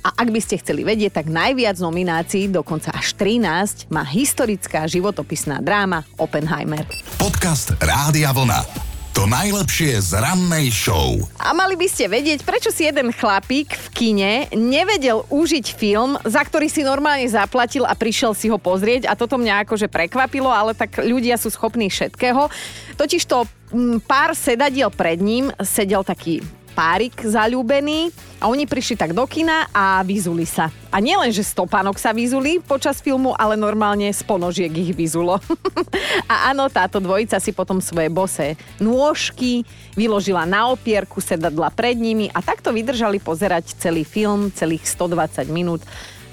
A 0.05 0.13
ak 0.15 0.29
by 0.29 0.41
ste 0.41 0.61
chceli 0.61 0.85
vedieť, 0.85 1.25
tak 1.25 1.27
najviac 1.33 1.81
nominácií, 1.81 2.53
dokonca 2.53 2.93
až 2.93 3.17
13, 3.17 3.89
má 3.89 4.05
historická 4.05 4.85
životopisná 4.85 5.65
dráma 5.65 6.05
Oppenheimer. 6.21 6.85
Podcast 7.17 7.73
Rádia 7.81 8.31
Vlna. 8.31 8.94
To 9.15 9.31
najlepšie 9.31 10.03
z 10.03 10.19
rannej 10.19 10.75
show. 10.75 11.15
A 11.39 11.55
mali 11.55 11.79
by 11.79 11.87
ste 11.87 12.11
vedieť, 12.11 12.43
prečo 12.43 12.75
si 12.75 12.83
jeden 12.83 13.15
chlapík 13.15 13.71
v 13.71 13.87
kine 13.95 14.33
nevedel 14.51 15.23
užiť 15.31 15.71
film, 15.71 16.19
za 16.27 16.43
ktorý 16.43 16.67
si 16.67 16.83
normálne 16.83 17.23
zaplatil 17.31 17.87
a 17.87 17.95
prišiel 17.95 18.35
si 18.35 18.51
ho 18.51 18.59
pozrieť 18.59 19.07
a 19.07 19.15
toto 19.15 19.39
mňa 19.39 19.63
akože 19.63 19.87
prekvapilo, 19.87 20.51
ale 20.51 20.75
tak 20.75 20.99
ľudia 20.99 21.39
sú 21.39 21.47
schopní 21.47 21.95
všetkého. 21.95 22.51
Totiž 22.99 23.23
to 23.31 23.47
mm, 23.71 24.03
pár 24.03 24.35
sedadiel 24.35 24.91
pred 24.91 25.23
ním 25.23 25.55
sedel 25.63 26.03
taký 26.03 26.43
párik 26.75 27.15
zalúbený 27.23 28.11
a 28.43 28.51
oni 28.51 28.67
prišli 28.67 28.99
tak 28.99 29.15
do 29.15 29.25
kina 29.25 29.71
a 29.71 30.03
vyzuli 30.03 30.45
sa. 30.45 30.69
A 30.91 30.99
nielen, 30.99 31.31
že 31.31 31.47
stopánok 31.47 31.97
sa 31.97 32.11
vyzuli 32.11 32.59
počas 32.61 32.99
filmu, 32.99 33.33
ale 33.39 33.55
normálne 33.55 34.11
z 34.11 34.21
ponožiek 34.27 34.75
ich 34.75 34.93
vyzulo. 34.93 35.39
a 36.33 36.51
áno, 36.51 36.67
táto 36.69 36.99
dvojica 36.99 37.39
si 37.39 37.55
potom 37.55 37.79
svoje 37.79 38.11
bose 38.11 38.59
nôžky 38.83 39.63
vyložila 39.95 40.45
na 40.45 40.69
opierku 40.75 41.23
sedadla 41.23 41.71
pred 41.71 41.95
nimi 41.95 42.29
a 42.35 42.43
takto 42.43 42.75
vydržali 42.75 43.23
pozerať 43.23 43.79
celý 43.79 44.03
film, 44.03 44.51
celých 44.51 44.85
120 44.91 45.47
minút 45.49 45.81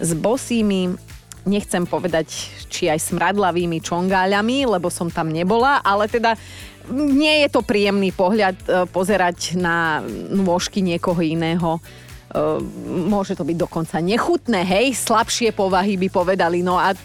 s 0.02 0.12
bosými 0.18 0.98
nechcem 1.46 1.90
povedať, 1.90 2.30
či 2.70 2.86
aj 2.86 3.02
smradlavými 3.02 3.82
čongáľami, 3.82 4.70
lebo 4.78 4.94
som 4.94 5.10
tam 5.10 5.34
nebola, 5.34 5.82
ale 5.82 6.06
teda 6.06 6.38
nie 6.90 7.46
je 7.46 7.48
to 7.52 7.62
príjemný 7.62 8.10
pohľad 8.16 8.58
e, 8.64 8.66
pozerať 8.90 9.60
na 9.60 10.02
nôžky 10.32 10.82
niekoho 10.82 11.20
iného. 11.22 11.78
E, 11.78 11.82
môže 13.06 13.38
to 13.38 13.46
byť 13.46 13.58
dokonca 13.58 14.02
nechutné, 14.02 14.66
hej, 14.66 14.98
slabšie 14.98 15.54
povahy 15.54 16.00
by 16.00 16.08
povedali. 16.10 16.66
No 16.66 16.80
a 16.82 16.98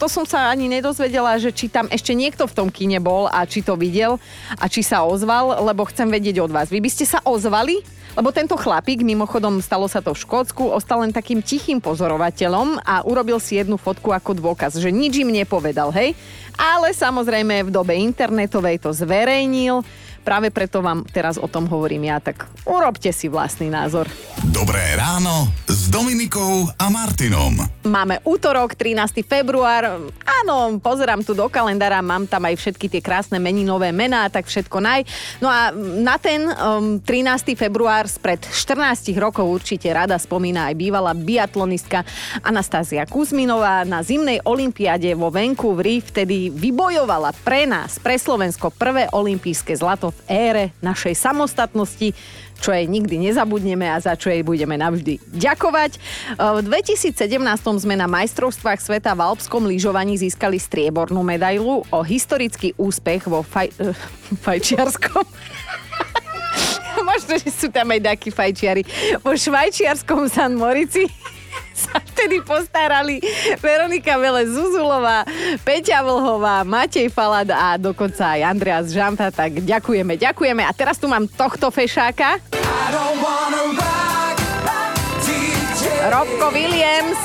to 0.00 0.08
som 0.08 0.24
sa 0.24 0.48
ani 0.48 0.64
nedozvedela, 0.64 1.36
že 1.36 1.52
či 1.52 1.68
tam 1.68 1.84
ešte 1.92 2.16
niekto 2.16 2.48
v 2.48 2.56
tom 2.56 2.68
kine 2.72 2.96
bol 3.04 3.28
a 3.28 3.44
či 3.44 3.60
to 3.60 3.76
videl 3.76 4.16
a 4.56 4.64
či 4.64 4.80
sa 4.80 5.04
ozval, 5.04 5.60
lebo 5.60 5.84
chcem 5.84 6.08
vedieť 6.08 6.40
od 6.40 6.48
vás. 6.48 6.72
Vy 6.72 6.80
by 6.80 6.88
ste 6.88 7.04
sa 7.04 7.20
ozvali? 7.20 7.84
Lebo 8.18 8.34
tento 8.34 8.58
chlapík, 8.58 9.06
mimochodom 9.06 9.62
stalo 9.62 9.86
sa 9.86 10.02
to 10.02 10.10
v 10.10 10.22
Škótsku, 10.22 10.66
ostal 10.66 11.06
len 11.06 11.14
takým 11.14 11.38
tichým 11.38 11.78
pozorovateľom 11.78 12.82
a 12.82 13.06
urobil 13.06 13.38
si 13.38 13.54
jednu 13.54 13.78
fotku 13.78 14.10
ako 14.10 14.34
dôkaz, 14.34 14.82
že 14.82 14.90
nič 14.90 15.22
im 15.22 15.30
nepovedal, 15.30 15.94
hej? 15.94 16.18
Ale 16.58 16.90
samozrejme 16.90 17.64
v 17.66 17.70
dobe 17.70 17.94
internetovej 17.94 18.82
to 18.82 18.90
zverejnil 18.90 19.86
Práve 20.20 20.52
preto 20.52 20.84
vám 20.84 21.00
teraz 21.08 21.40
o 21.40 21.48
tom 21.48 21.64
hovorím 21.64 22.12
ja, 22.12 22.20
tak 22.20 22.44
urobte 22.68 23.08
si 23.08 23.32
vlastný 23.32 23.72
názor. 23.72 24.04
Dobré 24.52 24.92
ráno 24.92 25.48
s 25.64 25.88
Dominikou 25.88 26.68
a 26.76 26.86
Martinom. 26.92 27.56
Máme 27.88 28.20
útorok, 28.28 28.76
13. 28.76 29.24
február. 29.24 30.04
Áno, 30.44 30.76
pozerám 30.76 31.24
tu 31.24 31.32
do 31.32 31.48
kalendára, 31.48 32.04
mám 32.04 32.28
tam 32.28 32.44
aj 32.44 32.60
všetky 32.60 32.92
tie 32.92 33.00
krásne 33.00 33.40
meninové 33.40 33.88
mená, 33.96 34.28
tak 34.28 34.44
všetko 34.44 34.76
naj. 34.84 35.08
No 35.40 35.48
a 35.48 35.72
na 35.76 36.20
ten 36.20 36.44
um, 36.44 37.00
13. 37.00 37.56
február 37.56 38.04
spred 38.04 38.44
14 38.44 39.16
rokov 39.16 39.48
určite 39.48 39.88
rada 39.88 40.20
spomína 40.20 40.68
aj 40.68 40.74
bývalá 40.76 41.16
biatlonistka 41.16 42.04
Anastázia 42.44 43.08
Kuzminová 43.08 43.88
na 43.88 44.04
zimnej 44.04 44.44
olympiade 44.44 45.16
vo 45.16 45.32
Vancouveri 45.32 46.04
vtedy 46.04 46.52
vybojovala 46.52 47.32
pre 47.40 47.64
nás, 47.64 47.96
pre 47.96 48.20
Slovensko 48.20 48.68
prvé 48.76 49.08
olympijské 49.08 49.72
zlato 49.72 50.09
v 50.10 50.20
ére 50.28 50.64
našej 50.82 51.14
samostatnosti, 51.16 52.12
čo 52.60 52.70
jej 52.76 52.84
nikdy 52.84 53.16
nezabudneme 53.16 53.88
a 53.88 53.96
za 53.98 54.12
čo 54.14 54.28
jej 54.28 54.44
budeme 54.44 54.76
navždy 54.76 55.16
ďakovať. 55.32 55.96
V 56.36 56.60
2017 56.68 57.16
sme 57.80 57.94
na 57.96 58.04
majstrovstvách 58.04 58.80
sveta 58.84 59.16
v 59.16 59.24
alpskom 59.24 59.64
lyžovaní 59.64 60.20
získali 60.20 60.60
striebornú 60.60 61.24
medailu 61.24 61.82
o 61.88 62.00
historický 62.04 62.76
úspech 62.76 63.24
vo 63.26 63.40
faj... 63.40 63.72
fajčiarskom 64.44 65.24
možno, 67.10 67.40
že 67.40 67.48
sú 67.48 67.72
tam 67.72 67.88
aj 67.90 68.00
takí 68.12 68.28
fajčiari. 68.28 68.82
Vo 69.24 69.32
švajčiarskom 69.32 70.28
San 70.28 70.54
Morici 70.54 71.08
vtedy 72.20 72.44
postarali 72.44 73.16
Veronika 73.64 74.20
Vele 74.20 74.44
Zuzulová, 74.44 75.24
Peťa 75.64 76.04
Vlhová, 76.04 76.68
Matej 76.68 77.08
Falad 77.08 77.48
a 77.48 77.80
dokonca 77.80 78.36
aj 78.36 78.44
Andreas 78.44 78.92
Žanta, 78.92 79.32
tak 79.32 79.64
ďakujeme, 79.64 80.20
ďakujeme. 80.20 80.60
A 80.60 80.72
teraz 80.76 81.00
tu 81.00 81.08
mám 81.08 81.24
tohto 81.24 81.72
fešáka. 81.72 82.36
Robko 86.12 86.46
Williams. 86.52 87.16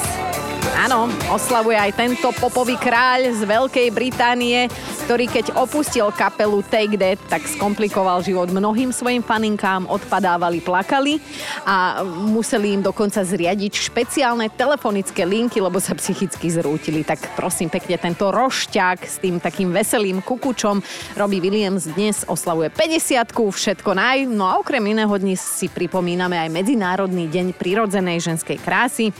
Áno, 0.79 1.12
oslavuje 1.27 1.75
aj 1.75 1.91
tento 1.91 2.31
popový 2.39 2.79
kráľ 2.79 3.36
z 3.36 3.43
Veľkej 3.43 3.91
Británie 3.91 4.71
ktorý 5.06 5.30
keď 5.30 5.54
opustil 5.54 6.10
kapelu 6.10 6.65
Take 6.65 6.98
That, 6.98 7.22
tak 7.30 7.46
skomplikoval 7.46 8.26
život 8.26 8.50
mnohým 8.50 8.89
svojim 8.89 9.22
faninkám, 9.22 9.86
odpadávali, 9.86 10.65
plakali 10.65 11.22
a 11.62 12.02
museli 12.02 12.74
im 12.74 12.82
dokonca 12.82 13.22
zriadiť 13.22 13.86
špeciálne 13.86 14.50
telefonické 14.50 15.22
linky, 15.22 15.62
lebo 15.62 15.78
sa 15.78 15.94
psychicky 15.94 16.50
zrútili. 16.50 17.06
Tak 17.06 17.38
prosím 17.38 17.70
pekne, 17.70 18.02
tento 18.02 18.34
rošťák 18.34 19.06
s 19.06 19.22
tým 19.22 19.38
takým 19.38 19.70
veselým 19.70 20.26
kukučom 20.26 20.82
Robbie 21.13 21.38
Williams 21.38 21.86
dnes 21.86 22.26
oslavuje 22.26 22.74
50 22.74 23.30
všetko 23.30 23.94
naj. 23.94 24.26
No 24.26 24.50
a 24.50 24.58
okrem 24.58 24.82
iného 24.89 25.13
dnes 25.22 25.38
si 25.38 25.70
pripomíname 25.70 26.34
aj 26.34 26.50
Medzinárodný 26.50 27.30
deň 27.30 27.54
prirodzenej 27.54 28.26
ženskej 28.26 28.58
krásy. 28.58 29.13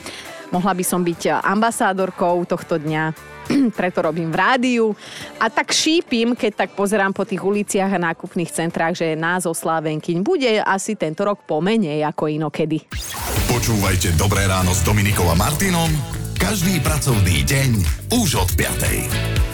Mohla 0.50 0.74
by 0.74 0.84
som 0.86 1.06
byť 1.06 1.45
ambasádorkou 1.45 2.41
tohto 2.50 2.82
dňa, 2.82 3.35
preto 3.79 4.05
robím 4.05 4.29
v 4.34 4.38
rádiu. 4.38 4.86
A 5.39 5.49
tak 5.49 5.71
šípim, 5.71 6.34
keď 6.34 6.65
tak 6.65 6.69
pozerám 6.73 7.13
po 7.13 7.23
tých 7.23 7.41
uliciach 7.41 7.91
a 7.93 8.03
nákupných 8.13 8.51
centrách, 8.51 8.99
že 8.99 9.17
nás 9.17 9.45
oslávenkyň 9.45 10.17
bude 10.25 10.62
asi 10.62 10.97
tento 10.97 11.25
rok 11.25 11.45
pomenej 11.45 12.03
ako 12.05 12.29
inokedy. 12.29 12.84
Počúvajte 13.49 14.17
Dobré 14.17 14.45
ráno 14.49 14.73
s 14.73 14.81
Dominikom 14.84 15.29
a 15.31 15.36
Martinom 15.38 15.89
každý 16.36 16.84
pracovný 16.84 17.47
deň 17.47 17.71
už 18.21 18.38
od 18.38 18.49
5. 18.53 19.44